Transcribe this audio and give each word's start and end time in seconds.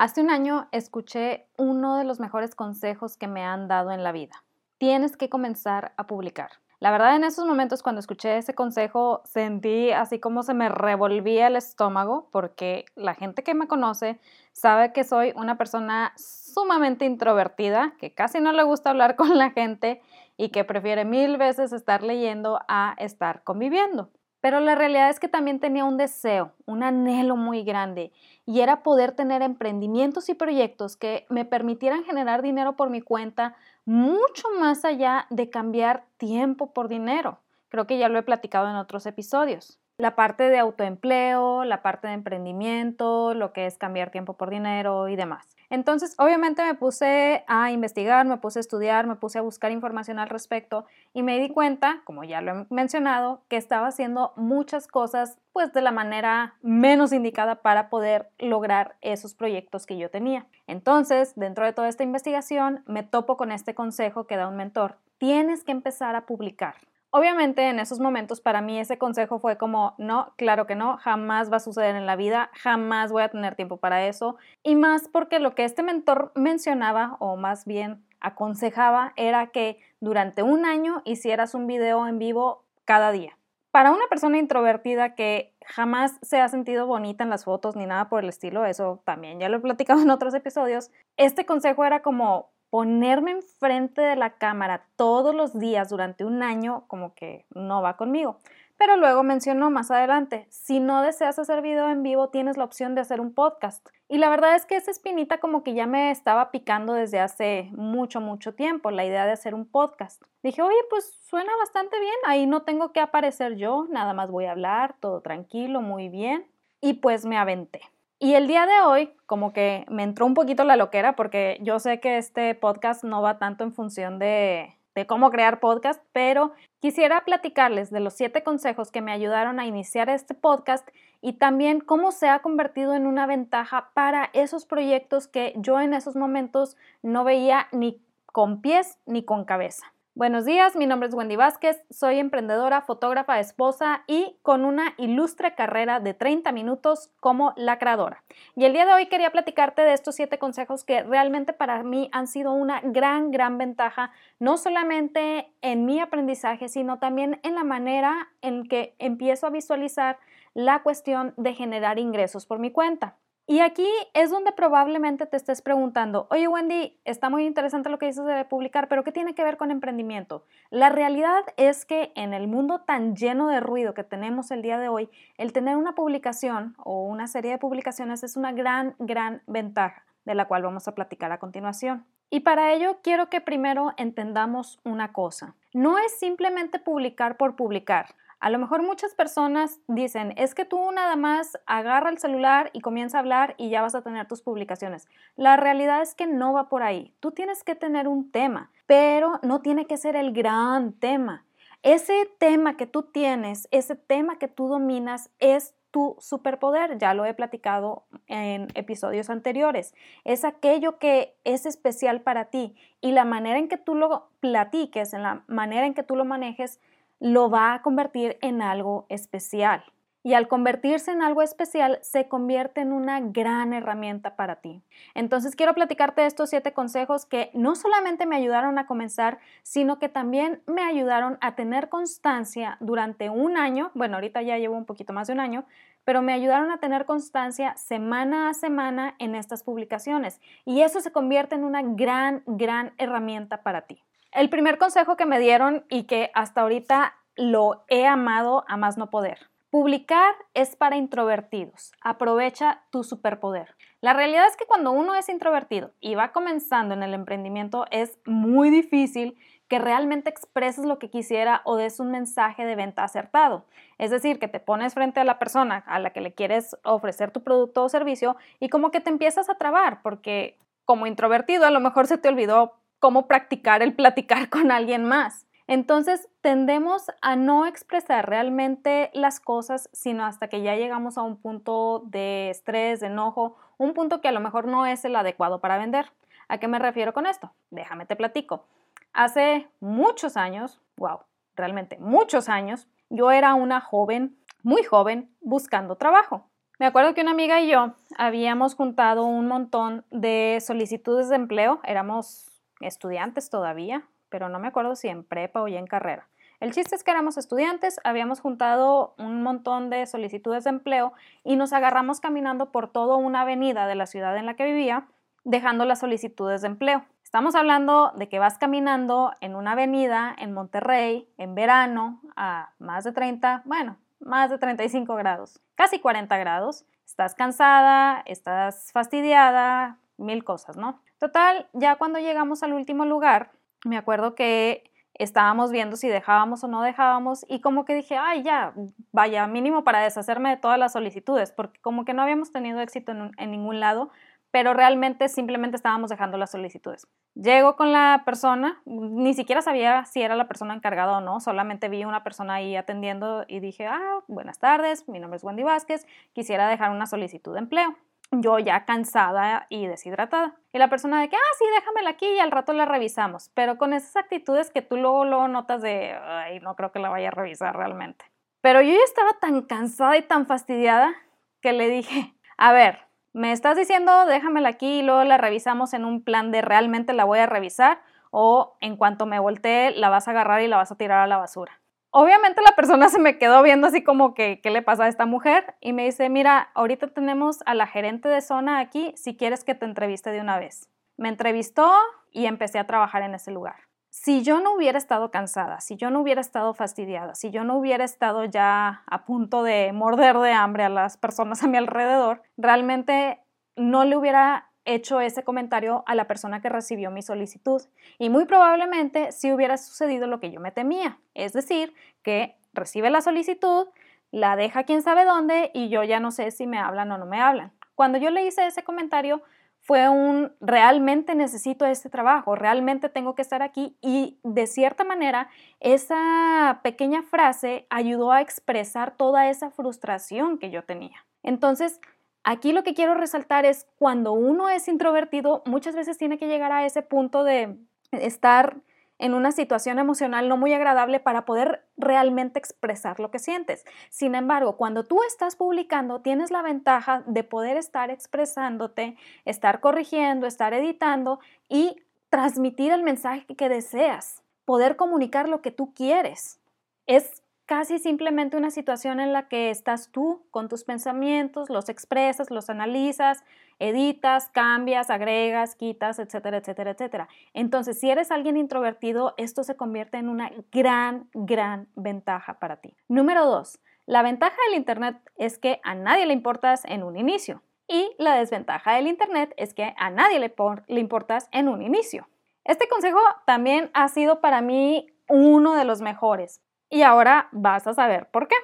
Hace 0.00 0.22
un 0.22 0.30
año 0.30 0.66
escuché 0.72 1.46
uno 1.58 1.98
de 1.98 2.04
los 2.04 2.20
mejores 2.20 2.54
consejos 2.54 3.18
que 3.18 3.28
me 3.28 3.44
han 3.44 3.68
dado 3.68 3.90
en 3.90 4.02
la 4.02 4.12
vida. 4.12 4.42
Tienes 4.78 5.14
que 5.18 5.28
comenzar 5.28 5.92
a 5.98 6.06
publicar. 6.06 6.52
La 6.78 6.90
verdad, 6.90 7.16
en 7.16 7.24
esos 7.24 7.46
momentos 7.46 7.82
cuando 7.82 7.98
escuché 7.98 8.38
ese 8.38 8.54
consejo, 8.54 9.20
sentí 9.26 9.90
así 9.90 10.18
como 10.18 10.42
se 10.42 10.54
me 10.54 10.70
revolvía 10.70 11.48
el 11.48 11.56
estómago, 11.56 12.30
porque 12.32 12.86
la 12.94 13.12
gente 13.12 13.42
que 13.42 13.52
me 13.52 13.68
conoce 13.68 14.18
sabe 14.52 14.94
que 14.94 15.04
soy 15.04 15.34
una 15.36 15.58
persona 15.58 16.14
sumamente 16.16 17.04
introvertida, 17.04 17.92
que 17.98 18.14
casi 18.14 18.40
no 18.40 18.52
le 18.52 18.62
gusta 18.62 18.88
hablar 18.88 19.16
con 19.16 19.36
la 19.36 19.50
gente 19.50 20.00
y 20.38 20.48
que 20.48 20.64
prefiere 20.64 21.04
mil 21.04 21.36
veces 21.36 21.74
estar 21.74 22.02
leyendo 22.02 22.58
a 22.68 22.94
estar 22.96 23.42
conviviendo. 23.44 24.08
Pero 24.40 24.60
la 24.60 24.74
realidad 24.74 25.10
es 25.10 25.20
que 25.20 25.28
también 25.28 25.60
tenía 25.60 25.84
un 25.84 25.98
deseo, 25.98 26.54
un 26.64 26.82
anhelo 26.82 27.36
muy 27.36 27.62
grande, 27.62 28.12
y 28.50 28.62
era 28.62 28.82
poder 28.82 29.12
tener 29.12 29.42
emprendimientos 29.42 30.28
y 30.28 30.34
proyectos 30.34 30.96
que 30.96 31.24
me 31.28 31.44
permitieran 31.44 32.02
generar 32.02 32.42
dinero 32.42 32.74
por 32.74 32.90
mi 32.90 33.00
cuenta 33.00 33.54
mucho 33.84 34.48
más 34.58 34.84
allá 34.84 35.28
de 35.30 35.50
cambiar 35.50 36.04
tiempo 36.16 36.72
por 36.72 36.88
dinero. 36.88 37.38
Creo 37.68 37.86
que 37.86 37.96
ya 37.96 38.08
lo 38.08 38.18
he 38.18 38.24
platicado 38.24 38.68
en 38.68 38.74
otros 38.74 39.06
episodios. 39.06 39.78
La 40.00 40.16
parte 40.16 40.48
de 40.48 40.58
autoempleo, 40.58 41.64
la 41.64 41.82
parte 41.82 42.08
de 42.08 42.14
emprendimiento, 42.14 43.34
lo 43.34 43.52
que 43.52 43.66
es 43.66 43.76
cambiar 43.76 44.10
tiempo 44.10 44.32
por 44.32 44.48
dinero 44.48 45.08
y 45.10 45.16
demás. 45.16 45.46
Entonces, 45.68 46.14
obviamente 46.16 46.64
me 46.64 46.72
puse 46.72 47.44
a 47.46 47.70
investigar, 47.70 48.24
me 48.24 48.38
puse 48.38 48.58
a 48.58 48.60
estudiar, 48.60 49.06
me 49.06 49.16
puse 49.16 49.38
a 49.38 49.42
buscar 49.42 49.70
información 49.72 50.18
al 50.18 50.30
respecto 50.30 50.86
y 51.12 51.22
me 51.22 51.38
di 51.38 51.50
cuenta, 51.50 52.00
como 52.04 52.24
ya 52.24 52.40
lo 52.40 52.52
he 52.52 52.66
mencionado, 52.70 53.42
que 53.48 53.58
estaba 53.58 53.88
haciendo 53.88 54.32
muchas 54.36 54.88
cosas 54.88 55.36
pues 55.52 55.70
de 55.74 55.82
la 55.82 55.92
manera 55.92 56.54
menos 56.62 57.12
indicada 57.12 57.56
para 57.56 57.90
poder 57.90 58.30
lograr 58.38 58.96
esos 59.02 59.34
proyectos 59.34 59.84
que 59.84 59.98
yo 59.98 60.08
tenía. 60.08 60.46
Entonces, 60.66 61.34
dentro 61.36 61.66
de 61.66 61.74
toda 61.74 61.90
esta 61.90 62.04
investigación, 62.04 62.84
me 62.86 63.02
topo 63.02 63.36
con 63.36 63.52
este 63.52 63.74
consejo 63.74 64.26
que 64.26 64.38
da 64.38 64.48
un 64.48 64.56
mentor. 64.56 64.96
Tienes 65.18 65.62
que 65.62 65.72
empezar 65.72 66.16
a 66.16 66.24
publicar. 66.24 66.76
Obviamente 67.12 67.68
en 67.68 67.80
esos 67.80 67.98
momentos 67.98 68.40
para 68.40 68.60
mí 68.60 68.78
ese 68.78 68.96
consejo 68.96 69.40
fue 69.40 69.56
como, 69.56 69.94
no, 69.98 70.32
claro 70.36 70.68
que 70.68 70.76
no, 70.76 70.96
jamás 70.98 71.50
va 71.50 71.56
a 71.56 71.60
suceder 71.60 71.96
en 71.96 72.06
la 72.06 72.14
vida, 72.14 72.50
jamás 72.54 73.10
voy 73.10 73.24
a 73.24 73.28
tener 73.28 73.56
tiempo 73.56 73.78
para 73.78 74.06
eso. 74.06 74.36
Y 74.62 74.76
más 74.76 75.08
porque 75.08 75.40
lo 75.40 75.56
que 75.56 75.64
este 75.64 75.82
mentor 75.82 76.30
mencionaba, 76.36 77.16
o 77.18 77.36
más 77.36 77.64
bien 77.64 78.04
aconsejaba, 78.20 79.12
era 79.16 79.48
que 79.48 79.78
durante 79.98 80.44
un 80.44 80.64
año 80.64 81.02
hicieras 81.04 81.54
un 81.54 81.66
video 81.66 82.06
en 82.06 82.20
vivo 82.20 82.64
cada 82.84 83.10
día. 83.10 83.36
Para 83.72 83.90
una 83.90 84.06
persona 84.08 84.38
introvertida 84.38 85.16
que 85.16 85.52
jamás 85.66 86.18
se 86.22 86.40
ha 86.40 86.48
sentido 86.48 86.86
bonita 86.86 87.24
en 87.24 87.30
las 87.30 87.44
fotos 87.44 87.74
ni 87.74 87.86
nada 87.86 88.08
por 88.08 88.22
el 88.22 88.28
estilo, 88.28 88.64
eso 88.66 89.00
también 89.04 89.40
ya 89.40 89.48
lo 89.48 89.56
he 89.56 89.60
platicado 89.60 90.00
en 90.00 90.10
otros 90.10 90.34
episodios, 90.34 90.90
este 91.16 91.44
consejo 91.44 91.84
era 91.84 92.02
como 92.02 92.50
ponerme 92.70 93.32
enfrente 93.32 94.00
de 94.00 94.16
la 94.16 94.30
cámara 94.30 94.86
todos 94.96 95.34
los 95.34 95.58
días 95.58 95.88
durante 95.90 96.24
un 96.24 96.42
año 96.42 96.84
como 96.86 97.14
que 97.14 97.44
no 97.50 97.82
va 97.82 97.96
conmigo. 97.96 98.38
Pero 98.80 98.96
luego 98.96 99.22
mencionó 99.22 99.68
más 99.68 99.90
adelante, 99.90 100.46
si 100.48 100.80
no 100.80 101.02
deseas 101.02 101.38
hacer 101.38 101.60
video 101.60 101.90
en 101.90 102.02
vivo, 102.02 102.30
tienes 102.30 102.56
la 102.56 102.64
opción 102.64 102.94
de 102.94 103.02
hacer 103.02 103.20
un 103.20 103.34
podcast. 103.34 103.86
Y 104.08 104.16
la 104.16 104.30
verdad 104.30 104.54
es 104.54 104.64
que 104.64 104.76
esa 104.76 104.90
espinita 104.90 105.36
como 105.36 105.62
que 105.62 105.74
ya 105.74 105.86
me 105.86 106.10
estaba 106.10 106.50
picando 106.50 106.94
desde 106.94 107.20
hace 107.20 107.68
mucho, 107.72 108.22
mucho 108.22 108.54
tiempo, 108.54 108.90
la 108.90 109.04
idea 109.04 109.26
de 109.26 109.32
hacer 109.32 109.54
un 109.54 109.66
podcast. 109.66 110.22
Dije, 110.42 110.62
oye, 110.62 110.78
pues 110.88 111.12
suena 111.28 111.54
bastante 111.58 112.00
bien, 112.00 112.14
ahí 112.24 112.46
no 112.46 112.62
tengo 112.62 112.90
que 112.92 113.00
aparecer 113.00 113.56
yo, 113.56 113.86
nada 113.90 114.14
más 114.14 114.30
voy 114.30 114.46
a 114.46 114.52
hablar, 114.52 114.94
todo 114.98 115.20
tranquilo, 115.20 115.82
muy 115.82 116.08
bien. 116.08 116.46
Y 116.80 116.94
pues 116.94 117.26
me 117.26 117.36
aventé. 117.36 117.82
Y 118.22 118.34
el 118.34 118.46
día 118.46 118.66
de 118.66 118.82
hoy, 118.82 119.14
como 119.24 119.54
que 119.54 119.86
me 119.88 120.02
entró 120.02 120.26
un 120.26 120.34
poquito 120.34 120.62
la 120.64 120.76
loquera, 120.76 121.16
porque 121.16 121.58
yo 121.62 121.78
sé 121.78 122.00
que 122.00 122.18
este 122.18 122.54
podcast 122.54 123.02
no 123.02 123.22
va 123.22 123.38
tanto 123.38 123.64
en 123.64 123.72
función 123.72 124.18
de, 124.18 124.76
de 124.94 125.06
cómo 125.06 125.30
crear 125.30 125.58
podcast, 125.58 126.02
pero 126.12 126.52
quisiera 126.80 127.24
platicarles 127.24 127.90
de 127.90 128.00
los 128.00 128.12
siete 128.12 128.42
consejos 128.42 128.90
que 128.90 129.00
me 129.00 129.10
ayudaron 129.10 129.58
a 129.58 129.64
iniciar 129.64 130.10
este 130.10 130.34
podcast 130.34 130.86
y 131.22 131.32
también 131.32 131.80
cómo 131.80 132.12
se 132.12 132.28
ha 132.28 132.40
convertido 132.40 132.92
en 132.92 133.06
una 133.06 133.24
ventaja 133.24 133.88
para 133.94 134.28
esos 134.34 134.66
proyectos 134.66 135.26
que 135.26 135.54
yo 135.56 135.80
en 135.80 135.94
esos 135.94 136.14
momentos 136.14 136.76
no 137.02 137.24
veía 137.24 137.68
ni 137.72 138.02
con 138.26 138.60
pies 138.60 138.98
ni 139.06 139.22
con 139.22 139.46
cabeza. 139.46 139.94
Buenos 140.16 140.44
días, 140.44 140.74
mi 140.74 140.86
nombre 140.86 141.08
es 141.08 141.14
Wendy 141.14 141.36
Vázquez, 141.36 141.84
soy 141.88 142.18
emprendedora, 142.18 142.80
fotógrafa, 142.80 143.38
esposa 143.38 144.02
y 144.08 144.36
con 144.42 144.64
una 144.64 144.92
ilustre 144.98 145.54
carrera 145.54 146.00
de 146.00 146.14
30 146.14 146.50
minutos 146.50 147.12
como 147.20 147.54
lacradora. 147.56 148.24
Y 148.56 148.64
el 148.64 148.72
día 148.72 148.86
de 148.86 148.92
hoy 148.92 149.06
quería 149.06 149.30
platicarte 149.30 149.82
de 149.82 149.92
estos 149.92 150.16
siete 150.16 150.40
consejos 150.40 150.82
que 150.82 151.04
realmente 151.04 151.52
para 151.52 151.84
mí 151.84 152.10
han 152.10 152.26
sido 152.26 152.52
una 152.52 152.80
gran, 152.80 153.30
gran 153.30 153.56
ventaja, 153.56 154.10
no 154.40 154.56
solamente 154.56 155.52
en 155.62 155.86
mi 155.86 156.00
aprendizaje, 156.00 156.68
sino 156.68 156.98
también 156.98 157.38
en 157.44 157.54
la 157.54 157.62
manera 157.62 158.30
en 158.42 158.66
que 158.66 158.96
empiezo 158.98 159.46
a 159.46 159.50
visualizar 159.50 160.18
la 160.54 160.82
cuestión 160.82 161.34
de 161.36 161.54
generar 161.54 162.00
ingresos 162.00 162.46
por 162.46 162.58
mi 162.58 162.72
cuenta. 162.72 163.16
Y 163.50 163.58
aquí 163.58 163.88
es 164.14 164.30
donde 164.30 164.52
probablemente 164.52 165.26
te 165.26 165.36
estés 165.36 165.60
preguntando, 165.60 166.28
oye 166.30 166.46
Wendy, 166.46 166.96
está 167.04 167.30
muy 167.30 167.44
interesante 167.46 167.90
lo 167.90 167.98
que 167.98 168.06
dices 168.06 168.24
de 168.24 168.44
publicar, 168.44 168.86
pero 168.86 169.02
¿qué 169.02 169.10
tiene 169.10 169.34
que 169.34 169.42
ver 169.42 169.56
con 169.56 169.72
emprendimiento? 169.72 170.44
La 170.70 170.88
realidad 170.88 171.42
es 171.56 171.84
que 171.84 172.12
en 172.14 172.32
el 172.32 172.46
mundo 172.46 172.82
tan 172.82 173.16
lleno 173.16 173.48
de 173.48 173.58
ruido 173.58 173.92
que 173.92 174.04
tenemos 174.04 174.52
el 174.52 174.62
día 174.62 174.78
de 174.78 174.88
hoy, 174.88 175.10
el 175.36 175.52
tener 175.52 175.76
una 175.76 175.96
publicación 175.96 176.76
o 176.78 177.02
una 177.02 177.26
serie 177.26 177.50
de 177.50 177.58
publicaciones 177.58 178.22
es 178.22 178.36
una 178.36 178.52
gran, 178.52 178.94
gran 179.00 179.42
ventaja, 179.48 180.04
de 180.24 180.36
la 180.36 180.46
cual 180.46 180.62
vamos 180.62 180.86
a 180.86 180.94
platicar 180.94 181.32
a 181.32 181.40
continuación. 181.40 182.06
Y 182.30 182.40
para 182.40 182.72
ello 182.72 183.00
quiero 183.02 183.30
que 183.30 183.40
primero 183.40 183.94
entendamos 183.96 184.78
una 184.84 185.12
cosa. 185.12 185.56
No 185.74 185.98
es 185.98 186.16
simplemente 186.20 186.78
publicar 186.78 187.36
por 187.36 187.56
publicar. 187.56 188.14
A 188.40 188.48
lo 188.48 188.58
mejor 188.58 188.82
muchas 188.82 189.14
personas 189.14 189.80
dicen, 189.86 190.32
es 190.36 190.54
que 190.54 190.64
tú 190.64 190.90
nada 190.92 191.14
más 191.14 191.58
agarra 191.66 192.08
el 192.08 192.18
celular 192.18 192.70
y 192.72 192.80
comienza 192.80 193.18
a 193.18 193.20
hablar 193.20 193.54
y 193.58 193.68
ya 193.68 193.82
vas 193.82 193.94
a 193.94 194.00
tener 194.00 194.26
tus 194.26 194.40
publicaciones. 194.40 195.08
La 195.36 195.58
realidad 195.58 196.00
es 196.00 196.14
que 196.14 196.26
no 196.26 196.54
va 196.54 196.70
por 196.70 196.82
ahí. 196.82 197.12
Tú 197.20 197.32
tienes 197.32 197.62
que 197.62 197.74
tener 197.74 198.08
un 198.08 198.30
tema, 198.30 198.70
pero 198.86 199.40
no 199.42 199.60
tiene 199.60 199.86
que 199.86 199.98
ser 199.98 200.16
el 200.16 200.32
gran 200.32 200.94
tema. 200.94 201.44
Ese 201.82 202.30
tema 202.38 202.78
que 202.78 202.86
tú 202.86 203.02
tienes, 203.02 203.68
ese 203.72 203.94
tema 203.94 204.38
que 204.38 204.48
tú 204.48 204.68
dominas 204.68 205.30
es 205.38 205.74
tu 205.90 206.16
superpoder, 206.20 206.98
ya 206.98 207.14
lo 207.14 207.24
he 207.24 207.34
platicado 207.34 208.04
en 208.26 208.68
episodios 208.74 209.28
anteriores. 209.28 209.94
Es 210.24 210.44
aquello 210.44 210.98
que 210.98 211.36
es 211.44 211.66
especial 211.66 212.22
para 212.22 212.46
ti 212.46 212.74
y 213.00 213.12
la 213.12 213.24
manera 213.24 213.58
en 213.58 213.68
que 213.68 213.76
tú 213.76 213.94
lo 213.94 214.28
platiques, 214.40 215.12
en 215.12 215.24
la 215.24 215.42
manera 215.46 215.86
en 215.86 215.94
que 215.94 216.02
tú 216.02 216.16
lo 216.16 216.24
manejes, 216.24 216.80
lo 217.20 217.50
va 217.50 217.74
a 217.74 217.82
convertir 217.82 218.38
en 218.40 218.62
algo 218.62 219.06
especial. 219.08 219.84
Y 220.22 220.34
al 220.34 220.48
convertirse 220.48 221.12
en 221.12 221.22
algo 221.22 221.40
especial, 221.40 221.98
se 222.02 222.28
convierte 222.28 222.82
en 222.82 222.92
una 222.92 223.20
gran 223.20 223.72
herramienta 223.72 224.36
para 224.36 224.56
ti. 224.56 224.82
Entonces 225.14 225.56
quiero 225.56 225.74
platicarte 225.74 226.26
estos 226.26 226.50
siete 226.50 226.74
consejos 226.74 227.24
que 227.24 227.50
no 227.54 227.74
solamente 227.74 228.26
me 228.26 228.36
ayudaron 228.36 228.78
a 228.78 228.86
comenzar, 228.86 229.38
sino 229.62 229.98
que 229.98 230.10
también 230.10 230.62
me 230.66 230.82
ayudaron 230.82 231.38
a 231.40 231.54
tener 231.54 231.88
constancia 231.88 232.76
durante 232.80 233.30
un 233.30 233.56
año. 233.56 233.92
Bueno, 233.94 234.16
ahorita 234.16 234.42
ya 234.42 234.58
llevo 234.58 234.76
un 234.76 234.84
poquito 234.84 235.14
más 235.14 235.28
de 235.28 235.32
un 235.32 235.40
año, 235.40 235.64
pero 236.04 236.20
me 236.20 236.34
ayudaron 236.34 236.70
a 236.70 236.80
tener 236.80 237.06
constancia 237.06 237.74
semana 237.78 238.50
a 238.50 238.54
semana 238.54 239.14
en 239.18 239.34
estas 239.34 239.62
publicaciones. 239.62 240.38
Y 240.66 240.82
eso 240.82 241.00
se 241.00 241.12
convierte 241.12 241.54
en 241.54 241.64
una 241.64 241.80
gran, 241.82 242.42
gran 242.46 242.92
herramienta 242.98 243.62
para 243.62 243.82
ti. 243.82 244.02
El 244.32 244.48
primer 244.48 244.78
consejo 244.78 245.16
que 245.16 245.26
me 245.26 245.40
dieron 245.40 245.84
y 245.88 246.04
que 246.04 246.30
hasta 246.34 246.60
ahorita 246.60 247.14
lo 247.34 247.84
he 247.88 248.06
amado 248.06 248.64
a 248.68 248.76
más 248.76 248.96
no 248.96 249.10
poder. 249.10 249.50
Publicar 249.70 250.34
es 250.54 250.76
para 250.76 250.96
introvertidos. 250.96 251.92
Aprovecha 252.00 252.82
tu 252.90 253.02
superpoder. 253.02 253.74
La 254.00 254.12
realidad 254.12 254.46
es 254.46 254.56
que 254.56 254.66
cuando 254.66 254.92
uno 254.92 255.14
es 255.14 255.28
introvertido 255.28 255.92
y 256.00 256.14
va 256.14 256.32
comenzando 256.32 256.94
en 256.94 257.02
el 257.02 257.12
emprendimiento 257.12 257.86
es 257.90 258.18
muy 258.24 258.70
difícil 258.70 259.36
que 259.68 259.78
realmente 259.78 260.30
expreses 260.30 260.84
lo 260.84 260.98
que 260.98 261.10
quisiera 261.10 261.62
o 261.64 261.76
des 261.76 262.00
un 262.00 262.10
mensaje 262.10 262.64
de 262.64 262.76
venta 262.76 263.04
acertado. 263.04 263.64
Es 263.98 264.10
decir, 264.10 264.38
que 264.38 264.48
te 264.48 264.58
pones 264.58 264.94
frente 264.94 265.20
a 265.20 265.24
la 265.24 265.38
persona 265.38 265.84
a 265.86 265.98
la 265.98 266.10
que 266.10 266.20
le 266.20 266.34
quieres 266.34 266.76
ofrecer 266.84 267.30
tu 267.30 267.42
producto 267.42 267.84
o 267.84 267.88
servicio 267.88 268.36
y 268.58 268.68
como 268.68 268.90
que 268.90 269.00
te 269.00 269.10
empiezas 269.10 269.50
a 269.50 269.56
trabar 269.56 270.02
porque 270.02 270.56
como 270.84 271.06
introvertido 271.06 271.66
a 271.66 271.70
lo 271.70 271.78
mejor 271.78 272.08
se 272.08 272.18
te 272.18 272.28
olvidó 272.28 272.79
cómo 273.00 273.26
practicar 273.26 273.82
el 273.82 273.94
platicar 273.94 274.48
con 274.50 274.70
alguien 274.70 275.04
más. 275.04 275.46
Entonces 275.66 276.28
tendemos 276.40 277.10
a 277.22 277.36
no 277.36 277.64
expresar 277.64 278.28
realmente 278.28 279.10
las 279.14 279.38
cosas, 279.38 279.88
sino 279.92 280.24
hasta 280.24 280.48
que 280.48 280.62
ya 280.62 280.74
llegamos 280.74 281.16
a 281.16 281.22
un 281.22 281.36
punto 281.36 282.02
de 282.06 282.50
estrés, 282.50 283.00
de 283.00 283.06
enojo, 283.06 283.56
un 283.78 283.94
punto 283.94 284.20
que 284.20 284.28
a 284.28 284.32
lo 284.32 284.40
mejor 284.40 284.66
no 284.66 284.84
es 284.86 285.04
el 285.04 285.14
adecuado 285.14 285.60
para 285.60 285.78
vender. 285.78 286.12
¿A 286.48 286.58
qué 286.58 286.66
me 286.66 286.80
refiero 286.80 287.14
con 287.14 287.26
esto? 287.26 287.52
Déjame 287.70 288.04
te 288.04 288.16
platico. 288.16 288.64
Hace 289.12 289.68
muchos 289.78 290.36
años, 290.36 290.80
wow, 290.96 291.20
realmente 291.54 291.98
muchos 292.00 292.48
años, 292.48 292.88
yo 293.08 293.30
era 293.30 293.54
una 293.54 293.80
joven, 293.80 294.36
muy 294.64 294.82
joven, 294.82 295.30
buscando 295.40 295.94
trabajo. 295.94 296.46
Me 296.80 296.86
acuerdo 296.86 297.14
que 297.14 297.20
una 297.20 297.30
amiga 297.30 297.60
y 297.60 297.70
yo 297.70 297.94
habíamos 298.16 298.74
juntado 298.74 299.24
un 299.24 299.46
montón 299.46 300.04
de 300.10 300.58
solicitudes 300.60 301.28
de 301.28 301.36
empleo, 301.36 301.80
éramos 301.84 302.49
estudiantes 302.80 303.50
todavía, 303.50 304.04
pero 304.28 304.48
no 304.48 304.58
me 304.58 304.68
acuerdo 304.68 304.96
si 304.96 305.08
en 305.08 305.24
prepa 305.24 305.62
o 305.62 305.68
ya 305.68 305.78
en 305.78 305.86
carrera. 305.86 306.28
El 306.60 306.72
chiste 306.72 306.94
es 306.94 307.02
que 307.02 307.10
éramos 307.10 307.38
estudiantes, 307.38 307.98
habíamos 308.04 308.40
juntado 308.40 309.14
un 309.16 309.42
montón 309.42 309.88
de 309.88 310.06
solicitudes 310.06 310.64
de 310.64 310.70
empleo 310.70 311.14
y 311.42 311.56
nos 311.56 311.72
agarramos 311.72 312.20
caminando 312.20 312.70
por 312.70 312.88
toda 312.88 313.16
una 313.16 313.42
avenida 313.42 313.86
de 313.86 313.94
la 313.94 314.06
ciudad 314.06 314.36
en 314.36 314.44
la 314.44 314.54
que 314.54 314.66
vivía, 314.66 315.06
dejando 315.44 315.86
las 315.86 316.00
solicitudes 316.00 316.60
de 316.60 316.68
empleo. 316.68 317.04
Estamos 317.24 317.54
hablando 317.54 318.12
de 318.16 318.28
que 318.28 318.38
vas 318.38 318.58
caminando 318.58 319.32
en 319.40 319.54
una 319.54 319.72
avenida 319.72 320.34
en 320.36 320.52
Monterrey 320.52 321.28
en 321.38 321.54
verano 321.54 322.20
a 322.36 322.72
más 322.78 323.04
de 323.04 323.12
30, 323.12 323.62
bueno, 323.64 323.96
más 324.18 324.50
de 324.50 324.58
35 324.58 325.14
grados, 325.14 325.60
casi 325.76 325.98
40 325.98 326.36
grados. 326.36 326.84
Estás 327.06 327.34
cansada, 327.34 328.22
estás 328.26 328.92
fastidiada, 328.92 329.98
mil 330.20 330.44
cosas, 330.44 330.76
¿no? 330.76 331.00
Total, 331.18 331.68
ya 331.72 331.96
cuando 331.96 332.18
llegamos 332.18 332.62
al 332.62 332.72
último 332.72 333.04
lugar, 333.04 333.52
me 333.84 333.96
acuerdo 333.96 334.34
que 334.34 334.90
estábamos 335.14 335.70
viendo 335.70 335.96
si 335.96 336.08
dejábamos 336.08 336.64
o 336.64 336.68
no 336.68 336.82
dejábamos 336.82 337.44
y 337.48 337.60
como 337.60 337.84
que 337.84 337.94
dije, 337.94 338.16
ay, 338.16 338.42
ya, 338.42 338.72
vaya, 339.12 339.46
mínimo 339.46 339.84
para 339.84 340.00
deshacerme 340.00 340.50
de 340.50 340.56
todas 340.56 340.78
las 340.78 340.92
solicitudes, 340.92 341.52
porque 341.52 341.80
como 341.80 342.04
que 342.04 342.14
no 342.14 342.22
habíamos 342.22 342.52
tenido 342.52 342.80
éxito 342.80 343.12
en, 343.12 343.32
en 343.36 343.50
ningún 343.50 343.80
lado, 343.80 344.10
pero 344.50 344.74
realmente 344.74 345.28
simplemente 345.28 345.76
estábamos 345.76 346.10
dejando 346.10 346.36
las 346.36 346.50
solicitudes. 346.50 347.06
Llego 347.34 347.76
con 347.76 347.92
la 347.92 348.22
persona, 348.24 348.82
ni 348.84 349.34
siquiera 349.34 349.62
sabía 349.62 350.04
si 350.04 350.22
era 350.22 350.34
la 350.34 350.48
persona 350.48 350.74
encargada 350.74 351.18
o 351.18 351.20
no, 351.20 351.40
solamente 351.40 351.88
vi 351.88 352.04
una 352.04 352.24
persona 352.24 352.54
ahí 352.54 352.74
atendiendo 352.74 353.44
y 353.46 353.60
dije, 353.60 353.86
ah, 353.86 354.20
buenas 354.26 354.58
tardes, 354.58 355.08
mi 355.08 355.20
nombre 355.20 355.36
es 355.36 355.44
Wendy 355.44 355.62
Vázquez, 355.62 356.06
quisiera 356.32 356.68
dejar 356.68 356.90
una 356.90 357.06
solicitud 357.06 357.52
de 357.52 357.60
empleo. 357.60 357.96
Yo 358.32 358.58
ya 358.58 358.84
cansada 358.84 359.66
y 359.68 359.86
deshidratada. 359.86 360.54
Y 360.72 360.78
la 360.78 360.88
persona 360.88 361.20
de 361.20 361.28
que, 361.28 361.36
ah, 361.36 361.54
sí, 361.58 361.64
déjamela 361.74 362.10
aquí 362.10 362.26
y 362.26 362.38
al 362.38 362.52
rato 362.52 362.72
la 362.72 362.84
revisamos. 362.84 363.50
Pero 363.54 363.76
con 363.76 363.92
esas 363.92 364.16
actitudes 364.16 364.70
que 364.70 364.82
tú 364.82 364.96
luego, 364.96 365.24
luego 365.24 365.48
notas 365.48 365.82
de, 365.82 366.12
ay, 366.12 366.60
no 366.60 366.76
creo 366.76 366.92
que 366.92 367.00
la 367.00 367.08
vaya 367.08 367.28
a 367.28 367.32
revisar 367.32 367.76
realmente. 367.76 368.24
Pero 368.60 368.82
yo 368.82 368.90
ya 368.90 369.04
estaba 369.04 369.32
tan 369.40 369.62
cansada 369.62 370.16
y 370.16 370.22
tan 370.22 370.46
fastidiada 370.46 371.12
que 371.60 371.72
le 371.72 371.88
dije, 371.88 372.34
a 372.56 372.72
ver, 372.72 372.98
me 373.32 373.52
estás 373.52 373.76
diciendo 373.76 374.26
déjamela 374.26 374.68
aquí 374.68 374.98
y 374.98 375.02
luego 375.02 375.24
la 375.24 375.38
revisamos 375.38 375.94
en 375.94 376.04
un 376.04 376.22
plan 376.22 376.50
de 376.50 376.62
realmente 376.62 377.12
la 377.12 377.24
voy 377.24 377.38
a 377.38 377.46
revisar 377.46 378.02
o 378.30 378.76
en 378.80 378.96
cuanto 378.96 379.26
me 379.26 379.38
voltee 379.38 379.92
la 379.92 380.08
vas 380.08 380.28
a 380.28 380.32
agarrar 380.32 380.62
y 380.62 380.68
la 380.68 380.76
vas 380.76 380.92
a 380.92 380.96
tirar 380.96 381.20
a 381.20 381.26
la 381.26 381.36
basura. 381.36 381.79
Obviamente 382.12 382.60
la 382.62 382.74
persona 382.74 383.08
se 383.08 383.20
me 383.20 383.38
quedó 383.38 383.62
viendo 383.62 383.86
así 383.86 384.02
como 384.02 384.34
que, 384.34 384.60
¿qué 384.60 384.70
le 384.70 384.82
pasa 384.82 385.04
a 385.04 385.08
esta 385.08 385.26
mujer? 385.26 385.76
Y 385.80 385.92
me 385.92 386.04
dice, 386.04 386.28
mira, 386.28 386.70
ahorita 386.74 387.08
tenemos 387.08 387.58
a 387.66 387.74
la 387.74 387.86
gerente 387.86 388.28
de 388.28 388.40
zona 388.40 388.80
aquí 388.80 389.12
si 389.16 389.36
quieres 389.36 389.64
que 389.64 389.74
te 389.74 389.84
entreviste 389.84 390.30
de 390.30 390.40
una 390.40 390.58
vez. 390.58 390.88
Me 391.16 391.28
entrevistó 391.28 391.92
y 392.32 392.46
empecé 392.46 392.78
a 392.78 392.86
trabajar 392.86 393.22
en 393.22 393.34
ese 393.34 393.50
lugar 393.50 393.90
si 394.10 394.42
yo 394.42 394.60
no 394.60 394.74
hubiera 394.74 394.98
estado 394.98 395.30
cansada, 395.30 395.80
si 395.80 395.96
yo 395.96 396.10
no 396.10 396.20
hubiera 396.20 396.40
estado 396.40 396.74
fastidiada, 396.74 397.34
si 397.36 397.50
yo 397.50 397.62
no 397.64 397.76
hubiera 397.76 398.04
estado 398.04 398.44
ya 398.44 399.04
a 399.06 399.24
punto 399.24 399.62
de 399.62 399.92
morder 399.92 400.36
de 400.38 400.52
hambre 400.52 400.84
a 400.84 400.88
las 400.88 401.16
personas 401.16 401.62
a 401.62 401.68
mi 401.68 401.78
alrededor, 401.78 402.42
realmente 402.56 403.40
no 403.76 404.04
le 404.04 404.16
hubiera 404.16 404.69
hecho 404.84 405.20
ese 405.20 405.44
comentario 405.44 406.02
a 406.06 406.14
la 406.14 406.26
persona 406.26 406.60
que 406.60 406.68
recibió 406.68 407.10
mi 407.10 407.22
solicitud 407.22 407.82
y 408.18 408.30
muy 408.30 408.46
probablemente 408.46 409.32
sí 409.32 409.52
hubiera 409.52 409.76
sucedido 409.76 410.26
lo 410.26 410.40
que 410.40 410.50
yo 410.50 410.60
me 410.60 410.72
temía, 410.72 411.18
es 411.34 411.52
decir, 411.52 411.94
que 412.22 412.56
recibe 412.72 413.10
la 413.10 413.20
solicitud, 413.20 413.88
la 414.30 414.56
deja 414.56 414.84
quién 414.84 415.02
sabe 415.02 415.24
dónde 415.24 415.70
y 415.74 415.88
yo 415.88 416.02
ya 416.04 416.20
no 416.20 416.30
sé 416.30 416.50
si 416.50 416.66
me 416.66 416.78
hablan 416.78 417.10
o 417.12 417.18
no 417.18 417.26
me 417.26 417.40
hablan. 417.40 417.72
Cuando 417.94 418.18
yo 418.18 418.30
le 418.30 418.46
hice 418.46 418.66
ese 418.66 418.82
comentario, 418.82 419.42
fue 419.82 420.08
un 420.08 420.52
realmente 420.60 421.34
necesito 421.34 421.86
este 421.86 422.10
trabajo, 422.10 422.54
realmente 422.54 423.08
tengo 423.08 423.34
que 423.34 423.42
estar 423.42 423.62
aquí 423.62 423.96
y 424.00 424.38
de 424.42 424.66
cierta 424.66 425.04
manera 425.04 425.48
esa 425.80 426.80
pequeña 426.82 427.22
frase 427.22 427.86
ayudó 427.90 428.30
a 428.30 428.40
expresar 428.40 429.16
toda 429.16 429.48
esa 429.48 429.70
frustración 429.70 430.58
que 430.58 430.70
yo 430.70 430.84
tenía. 430.84 431.24
Entonces, 431.42 432.00
aquí 432.44 432.72
lo 432.72 432.82
que 432.82 432.94
quiero 432.94 433.14
resaltar 433.14 433.64
es 433.64 433.86
cuando 433.98 434.32
uno 434.32 434.68
es 434.68 434.88
introvertido, 434.88 435.62
muchas 435.66 435.94
veces 435.94 436.18
tiene 436.18 436.38
que 436.38 436.48
llegar 436.48 436.72
a 436.72 436.86
ese 436.86 437.02
punto 437.02 437.44
de 437.44 437.76
estar 438.12 438.76
en 439.20 439.34
una 439.34 439.52
situación 439.52 439.98
emocional 439.98 440.48
no 440.48 440.56
muy 440.56 440.72
agradable 440.72 441.20
para 441.20 441.44
poder 441.44 441.84
realmente 441.98 442.58
expresar 442.58 443.20
lo 443.20 443.30
que 443.30 443.38
sientes. 443.38 443.84
Sin 444.08 444.34
embargo, 444.34 444.78
cuando 444.78 445.04
tú 445.04 445.22
estás 445.22 445.56
publicando, 445.56 446.22
tienes 446.22 446.50
la 446.50 446.62
ventaja 446.62 447.22
de 447.26 447.44
poder 447.44 447.76
estar 447.76 448.10
expresándote, 448.10 449.16
estar 449.44 449.80
corrigiendo, 449.80 450.46
estar 450.46 450.72
editando 450.72 451.38
y 451.68 451.96
transmitir 452.30 452.92
el 452.92 453.02
mensaje 453.02 453.44
que 453.56 453.68
deseas, 453.68 454.42
poder 454.64 454.96
comunicar 454.96 455.48
lo 455.48 455.60
que 455.60 455.70
tú 455.70 455.92
quieres. 455.92 456.58
Es 457.06 457.39
casi 457.70 458.00
simplemente 458.00 458.56
una 458.56 458.72
situación 458.72 459.20
en 459.20 459.32
la 459.32 459.46
que 459.46 459.70
estás 459.70 460.10
tú 460.10 460.42
con 460.50 460.68
tus 460.68 460.82
pensamientos, 460.82 461.70
los 461.70 461.88
expresas, 461.88 462.50
los 462.50 462.68
analizas, 462.68 463.44
editas, 463.78 464.48
cambias, 464.48 465.08
agregas, 465.08 465.76
quitas, 465.76 466.18
etcétera, 466.18 466.56
etcétera, 466.56 466.90
etcétera. 466.90 467.28
Entonces, 467.54 468.00
si 468.00 468.10
eres 468.10 468.32
alguien 468.32 468.56
introvertido, 468.56 469.34
esto 469.36 469.62
se 469.62 469.76
convierte 469.76 470.18
en 470.18 470.28
una 470.28 470.50
gran, 470.72 471.30
gran 471.32 471.86
ventaja 471.94 472.58
para 472.58 472.78
ti. 472.78 472.96
Número 473.06 473.46
dos, 473.46 473.78
la 474.04 474.22
ventaja 474.22 474.56
del 474.66 474.76
Internet 474.76 475.18
es 475.36 475.56
que 475.56 475.80
a 475.84 475.94
nadie 475.94 476.26
le 476.26 476.32
importas 476.32 476.84
en 476.86 477.04
un 477.04 477.16
inicio. 477.16 477.62
Y 477.86 478.10
la 478.18 478.34
desventaja 478.34 478.94
del 478.94 479.06
Internet 479.06 479.54
es 479.56 479.74
que 479.74 479.94
a 479.96 480.10
nadie 480.10 480.40
le, 480.40 480.52
le 480.88 480.98
importas 480.98 481.48
en 481.52 481.68
un 481.68 481.82
inicio. 481.82 482.28
Este 482.64 482.88
consejo 482.88 483.20
también 483.46 483.92
ha 483.94 484.08
sido 484.08 484.40
para 484.40 484.60
mí 484.60 485.06
uno 485.28 485.76
de 485.76 485.84
los 485.84 486.00
mejores 486.00 486.62
y 486.90 487.02
ahora 487.02 487.48
vas 487.52 487.86
a 487.86 487.94
saber 487.94 488.26
por 488.30 488.48
qué. 488.48 488.56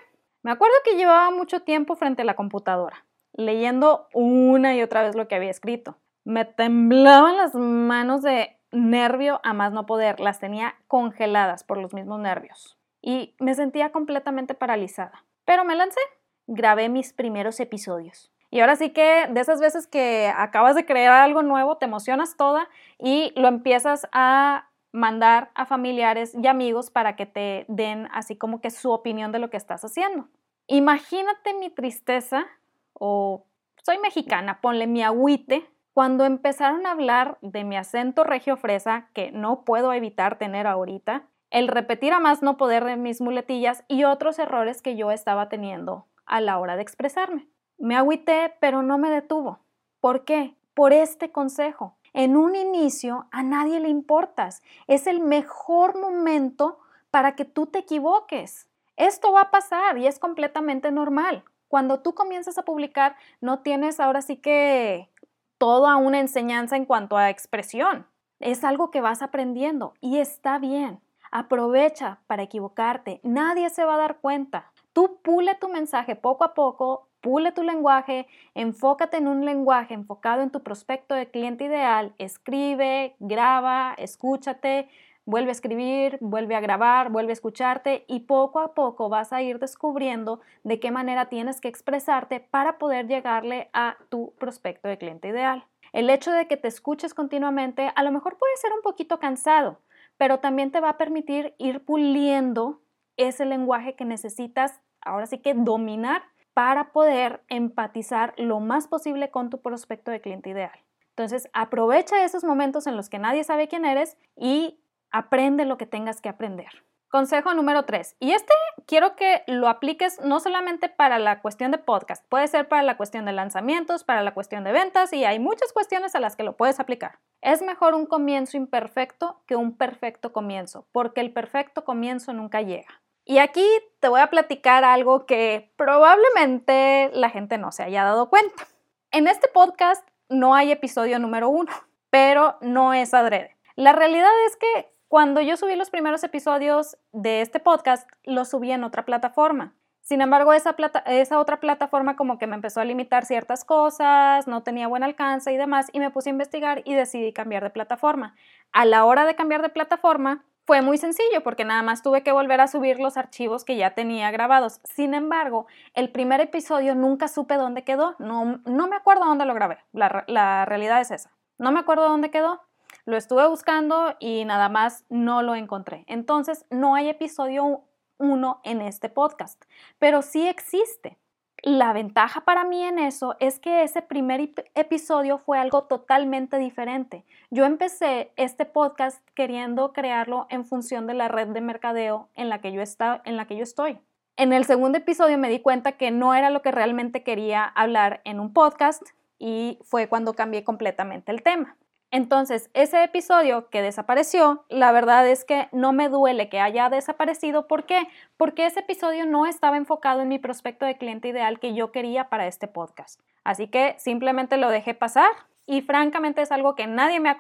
Me 0.43 0.51
acuerdo 0.51 0.75
que 0.85 0.97
llevaba 0.97 1.31
mucho 1.31 1.63
tiempo 1.63 1.97
frente 1.97 2.23
a 2.23 2.25
la 2.27 2.35
computadora, 2.35 3.07
leyendo 3.33 4.09
una 4.13 4.75
y 4.75 4.83
otra 4.83 5.03
vez 5.03 5.17
lo 5.17 5.29
que 5.29 5.37
había 5.37 5.51
escrito. 5.51 5.97
Me 6.25 6.45
temblaban 6.45 7.37
las 7.37 7.55
manos 7.55 8.23
de 8.23 8.59
nervio 8.73 9.41
a 9.45 9.53
más 9.55 9.73
no 9.73 9.87
poder, 9.87 10.21
las 10.21 10.41
tenía 10.41 10.75
congeladas 10.89 11.65
por 11.65 11.79
los 11.79 11.95
mismos 11.95 12.21
nervios 12.21 12.77
y 13.07 13.37
me 13.39 13.55
sentía 13.55 13.93
completamente 13.93 14.55
paralizada. 14.55 15.25
Pero 15.45 15.65
me 15.65 15.77
lancé, 15.77 16.01
grabé 16.49 16.89
mis 16.89 17.13
primeros 17.13 17.61
episodios. 17.61 18.33
Y 18.51 18.61
ahora 18.61 18.75
sí 18.75 18.91
que 18.91 19.29
de 19.31 19.41
esas 19.41 19.61
veces 19.61 19.87
que 19.87 20.33
acabas 20.37 20.75
de 20.75 20.87
crear 20.87 21.13
algo 21.13 21.43
nuevo, 21.43 21.77
te 21.79 21.87
emocionas 21.87 22.37
toda 22.37 22.69
y 22.99 23.33
lo 23.37 23.47
empiezas 23.47 24.09
a 24.13 24.71
mandar 24.97 25.51
a 25.55 25.67
familiares 25.67 26.35
y 26.35 26.47
amigos 26.47 26.91
para 26.91 27.17
que 27.17 27.27
te 27.27 27.67
den 27.69 28.09
así 28.13 28.35
como 28.35 28.61
que 28.61 28.71
su 28.71 28.91
opinión 28.91 29.31
de 29.31 29.39
lo 29.39 29.51
que 29.51 29.59
estás 29.59 29.85
haciendo. 29.85 30.29
Imagínate 30.67 31.55
mi 31.55 31.71
tristeza, 31.71 32.47
o 32.95 33.45
soy 33.85 33.99
mexicana, 33.99 34.61
ponle 34.61 34.87
mi 34.87 35.03
agüite, 35.03 35.69
cuando 35.93 36.25
empezaron 36.25 36.87
a 36.87 36.93
hablar 36.93 37.39
de 37.41 37.65
mi 37.65 37.77
acento 37.77 38.25
regio 38.25 38.57
fresa, 38.57 39.09
que 39.13 39.31
no 39.33 39.65
puedo 39.65 39.93
evitar 39.93 40.39
tener 40.39 40.67
ahorita, 40.67 41.25
el 41.51 41.69
repetir 41.69 42.13
a 42.13 42.21
más 42.21 42.43
no 42.43 42.57
poder 42.57 42.85
de 42.85 42.97
mis 42.97 43.21
muletillas 43.21 43.85
y 43.89 44.05
otros 44.05 44.39
errores 44.39 44.83
que 44.83 44.97
yo 44.97 45.11
estaba 45.11 45.49
teniendo 45.49 46.07
a 46.25 46.41
la 46.41 46.59
hora 46.59 46.77
de 46.77 46.83
expresarme. 46.83 47.47
Me 47.79 47.97
agüité, 47.97 48.55
pero 48.61 48.83
no 48.83 48.99
me 48.99 49.11
detuvo. 49.11 49.61
¿Por 50.01 50.25
qué? 50.25 50.55
Por 50.75 50.93
este 50.93 51.31
consejo. 51.31 51.97
En 52.17 52.35
un 52.35 52.57
inicio 52.57 53.27
a 53.31 53.43
nadie 53.43 53.79
le 53.79 53.91
importas. 53.91 54.63
Es 54.87 55.07
el 55.07 55.21
mejor 55.21 56.01
momento 56.01 56.79
para 57.11 57.37
que 57.37 57.45
tú 57.45 57.67
te 57.67 57.81
equivoques. 57.81 58.71
Esto 58.97 59.33
va 59.33 59.43
a 59.43 59.51
pasar 59.51 59.99
y 59.99 60.07
es 60.07 60.19
completamente 60.19 60.91
normal. 60.91 61.45
Cuando 61.69 62.01
tú 62.01 62.15
comienzas 62.15 62.57
a 62.57 62.65
publicar, 62.65 63.17
no 63.43 63.59
tienes 63.59 64.01
ahora 64.01 64.23
sí 64.23 64.39
que 64.39 65.11
toda 65.59 65.97
una 65.97 66.19
enseñanza 66.19 66.77
en 66.77 66.87
cuanto 66.87 67.19
a 67.19 67.29
expresión. 67.29 68.07
Es 68.41 68.65
algo 68.65 68.91
que 68.91 69.03
vas 69.03 69.21
aprendiendo 69.21 69.93
y 70.01 70.17
está 70.17 70.59
bien. 70.59 71.03
Aprovecha 71.31 72.21
para 72.27 72.45
equivocarte. 72.45 73.21
Nadie 73.25 73.69
se 73.69 73.85
va 73.85 73.97
a 73.97 73.99
dar 73.99 74.21
cuenta. 74.21 74.73
Tú 74.97 75.21
pule 75.23 75.55
tu 75.57 75.69
mensaje 75.69 76.17
poco 76.17 76.43
a 76.43 76.55
poco 76.55 77.11
pule 77.21 77.53
tu 77.53 77.63
lenguaje, 77.63 78.27
enfócate 78.55 79.19
en 79.19 79.29
un 79.29 79.45
lenguaje 79.45 79.93
enfocado 79.93 80.41
en 80.41 80.51
tu 80.51 80.63
prospecto 80.63 81.15
de 81.15 81.31
cliente 81.31 81.65
ideal, 81.65 82.15
escribe, 82.17 83.15
graba, 83.19 83.95
escúchate, 83.99 84.89
vuelve 85.27 85.51
a 85.51 85.53
escribir, 85.53 86.17
vuelve 86.23 86.57
a 86.57 86.61
grabar, 86.61 87.11
vuelve 87.11 87.33
a 87.33 87.35
escucharte 87.35 88.07
y 88.09 88.21
poco 88.21 88.59
a 88.61 88.73
poco 88.73 89.11
vas 89.11 89.35
a 89.35 89.43
ir 89.43 89.59
descubriendo 89.59 90.41
de 90.65 90.81
qué 90.81 90.91
manera 90.91 91.27
tienes 91.27 91.61
que 91.61 91.69
expresarte 91.69 92.41
para 92.41 92.79
poder 92.79 93.07
llegarle 93.07 93.69
a 93.75 93.99
tu 94.09 94.33
prospecto 94.39 94.89
de 94.89 94.97
cliente 94.97 95.29
ideal. 95.29 95.67
El 95.93 96.09
hecho 96.09 96.33
de 96.33 96.49
que 96.49 96.57
te 96.57 96.69
escuches 96.69 97.13
continuamente 97.13 97.93
a 97.95 98.03
lo 98.03 98.13
mejor 98.13 98.39
puede 98.39 98.57
ser 98.57 98.73
un 98.73 98.81
poquito 98.81 99.19
cansado, 99.19 99.79
pero 100.17 100.39
también 100.39 100.71
te 100.71 100.81
va 100.81 100.89
a 100.89 100.97
permitir 100.97 101.55
ir 101.59 101.85
puliendo 101.85 102.81
ese 103.19 103.45
lenguaje 103.45 103.95
que 103.95 104.07
necesitas 104.07 104.81
ahora 105.01 105.27
sí 105.27 105.39
que 105.39 105.55
dominar 105.55 106.23
para 106.55 106.93
poder 106.93 107.43
empatizar 107.49 108.35
lo 108.39 108.61
más 108.61 108.89
posible 108.89 109.31
con 109.31 109.51
tu 109.51 109.61
prospecto 109.61 110.11
de 110.11 110.21
cliente 110.21 110.51
ideal. 110.51 110.79
Entonces, 111.11 111.49
aprovecha 111.53 112.25
esos 112.25 112.45
momentos 112.45 112.87
en 112.87 112.97
los 112.97 113.09
que 113.09 113.19
nadie 113.19 113.45
sabe 113.45 113.69
quién 113.69 113.85
eres 113.85 114.17
y 114.37 114.79
aprende 115.11 115.65
lo 115.65 115.79
que 115.79 115.87
tengas 115.87 116.21
que 116.21 116.29
aprender. 116.29 116.85
Consejo 117.09 117.55
número 117.55 117.85
3. 117.85 118.17
Y 118.21 118.33
este 118.33 118.53
quiero 118.87 119.17
que 119.17 119.43
lo 119.47 119.69
apliques 119.69 120.21
no 120.23 120.41
solamente 120.41 120.89
para 120.89 121.19
la 121.19 121.41
cuestión 121.41 121.71
de 121.71 121.79
podcast, 121.79 122.25
puede 122.29 122.49
ser 122.49 122.69
para 122.69 122.83
la 122.83 122.97
cuestión 122.97 123.25
de 123.25 123.33
lanzamientos, 123.33 124.05
para 124.05 124.23
la 124.23 124.35
cuestión 124.35 124.65
de 124.65 124.73
ventas 124.73 125.13
y 125.13 125.25
hay 125.25 125.39
muchas 125.39 125.73
cuestiones 125.73 126.15
a 126.15 126.21
las 126.21 126.37
que 126.37 126.43
lo 126.43 126.57
puedes 126.57 126.81
aplicar. 126.81 127.19
Es 127.41 127.63
mejor 127.63 127.95
un 127.95 128.07
comienzo 128.07 128.57
imperfecto 128.57 129.41
que 129.47 129.57
un 129.57 129.77
perfecto 129.77 130.33
comienzo, 130.33 130.87
porque 130.93 131.21
el 131.21 131.33
perfecto 131.33 131.85
comienzo 131.85 132.33
nunca 132.33 132.61
llega. 132.61 133.01
Y 133.29 133.39
aquí 133.39 133.67
te 133.99 134.07
voy 134.07 134.21
a 134.21 134.31
platicar 134.31 134.85
algo 134.85 135.27
que 135.27 135.73
probablemente 135.77 137.11
la 137.13 137.29
gente 137.29 137.59
no 137.59 137.73
se 137.73 137.83
haya 137.83 138.05
dado 138.05 138.31
cuenta. 138.31 138.69
En 139.11 139.27
este 139.27 139.49
podcast 139.49 140.09
no 140.29 140.55
hay 140.55 140.71
episodio 140.71 141.19
número 141.19 141.49
uno, 141.49 141.73
pero 142.09 142.57
no 142.61 142.95
es 142.95 143.13
adrede. 143.15 143.57
La 143.75 143.93
realidad 143.93 144.31
es 144.47 144.57
que 144.57 144.93
cuando 145.09 145.41
yo 145.41 145.57
subí 145.57 145.75
los 145.75 145.91
primeros 145.91 146.23
episodios 146.23 146.99
de 147.11 147.41
este 147.41 147.59
podcast, 147.59 148.09
los 148.23 148.51
subí 148.51 148.71
en 148.71 148.85
otra 148.85 149.05
plataforma. 149.05 149.75
Sin 150.03 150.21
embargo, 150.21 150.53
esa, 150.53 150.77
esa 151.07 151.41
otra 151.41 151.59
plataforma 151.59 152.15
como 152.15 152.39
que 152.39 152.47
me 152.47 152.55
empezó 152.55 152.81
a 152.81 152.85
limitar 152.85 153.25
ciertas 153.25 153.65
cosas, 153.65 154.47
no 154.47 154.63
tenía 154.63 154.87
buen 154.87 155.03
alcance 155.03 155.53
y 155.53 155.57
demás, 155.57 155.89
y 155.93 155.99
me 155.99 156.13
puse 156.13 156.31
a 156.31 156.33
investigar 156.33 156.83
y 156.85 156.95
decidí 156.95 157.33
cambiar 157.33 157.65
de 157.65 157.71
plataforma. 157.71 158.37
A 158.71 158.85
la 158.85 159.05
hora 159.05 159.25
de 159.25 159.35
cambiar 159.35 159.63
de 159.63 159.69
plataforma, 159.69 160.45
fue 160.67 160.83
muy 160.83 160.99
sencillo 160.99 161.43
porque 161.45 161.65
nada 161.65 161.83
más 161.83 162.03
tuve 162.03 162.23
que 162.23 162.33
volver 162.33 162.61
a 162.61 162.67
subir 162.67 162.99
los 162.99 163.17
archivos 163.17 163.65
que 163.65 163.77
ya 163.77 163.95
tenía 163.95 164.33
grabados. 164.33 164.81
Sin 164.83 165.15
embargo, 165.15 165.67
el 165.95 166.11
primer 166.11 166.41
episodio 166.41 166.97
nunca 166.97 167.29
supe 167.29 167.55
dónde 167.55 167.85
quedó. 167.85 168.17
No, 168.19 168.61
me 168.67 168.97
acuerdo 168.97 169.25
dónde 169.25 169.45
lo 169.45 169.55
grabé. 169.55 169.79
La, 169.93 170.25
la 170.27 170.65
realidad 170.65 171.01
es 171.01 171.13
esa. 171.13 171.31
No 171.57 171.71
me 171.71 171.79
acuerdo 171.79 172.09
dónde 172.09 172.33
quedó. 172.33 172.61
Lo 173.05 173.17
estuve 173.17 173.47
buscando 173.47 174.17
y 174.19 174.45
nada 174.45 174.69
más 174.69 175.05
no 175.09 175.43
lo 175.43 175.55
encontré. 175.55 176.05
Entonces, 176.09 176.67
no 176.69 176.97
hay 176.97 177.09
episodio 177.09 177.85
1 178.19 178.61
en 178.65 178.83
este 178.83 179.09
podcast, 179.09 179.63
pero 180.01 180.23
sí 180.23 180.49
existe. 180.49 181.17
La 181.63 181.93
ventaja 181.93 182.43
para 182.43 182.65
mí 182.65 182.85
en 182.85 182.99
eso 182.99 183.35
es 183.41 183.59
que 183.59 183.83
ese 183.83 184.03
primer 184.03 184.51
episodio 184.75 185.39
fue 185.39 185.59
algo 185.59 185.85
totalmente 185.85 186.59
diferente. 186.59 187.25
Yo 187.51 187.65
empecé 187.65 188.31
este 188.37 188.67
podcast 188.67 189.27
queriendo 189.35 189.93
crearlo 189.93 190.47
en 190.51 190.65
función 190.65 191.07
de 191.07 191.15
la 191.15 191.29
red 191.29 191.49
de 191.49 191.61
mercadeo 191.61 192.29
en 192.35 192.51
la 192.51 192.61
que 192.61 192.73
yo, 192.73 192.83
está, 192.83 193.23
en 193.25 193.37
la 193.37 193.47
que 193.47 193.57
yo 193.57 193.63
estoy. 193.63 193.99
En 194.37 194.53
el 194.53 194.67
segundo 194.67 194.99
episodio 194.99 195.39
me 195.39 195.49
di 195.49 195.61
cuenta 195.61 195.93
que 195.93 196.11
no 196.11 196.35
era 196.35 196.51
lo 196.51 196.61
que 196.61 196.73
realmente 196.73 197.23
quería 197.23 197.65
hablar 197.65 198.21
en 198.25 198.39
un 198.39 198.53
podcast 198.53 199.03
y 199.39 199.79
fue 199.83 200.09
cuando 200.09 200.35
cambié 200.35 200.63
completamente 200.63 201.33
el 201.33 201.43
tema. 201.43 201.77
Entonces, 202.11 202.71
ese 202.73 203.03
episodio 203.03 203.69
que 203.69 203.83
desapareció, 203.83 204.65
la 204.69 204.93
verdad 204.93 205.29
es 205.29 205.45
que 205.45 205.69
no 205.73 205.93
me 205.93 206.09
duele 206.09 206.49
que 206.49 206.61
haya 206.61 206.89
desaparecido. 206.89 207.67
¿Por 207.67 207.85
qué? 207.85 208.09
Porque 208.37 208.65
ese 208.65 208.81
episodio 208.81 209.27
no 209.27 209.47
estaba 209.47 209.77
enfocado 209.77 210.21
en 210.21 210.29
mi 210.29 210.39
prospecto 210.39 210.87
de 210.87 210.97
cliente 210.97 211.29
ideal 211.29 211.59
que 211.59 211.75
yo 211.75 211.91
quería 211.91 212.29
para 212.29 212.47
este 212.47 212.69
podcast. 212.69 213.21
Así 213.45 213.69
que 213.69 213.97
simplemente 213.99 214.57
lo 214.57 214.71
dejé 214.71 214.95
pasar 214.95 215.31
y 215.67 215.83
francamente 215.83 216.43
es 216.43 216.53
algo 216.53 216.77
que 216.77 216.87
nadie 216.87 217.19
me 217.19 217.29
ha 217.29 217.37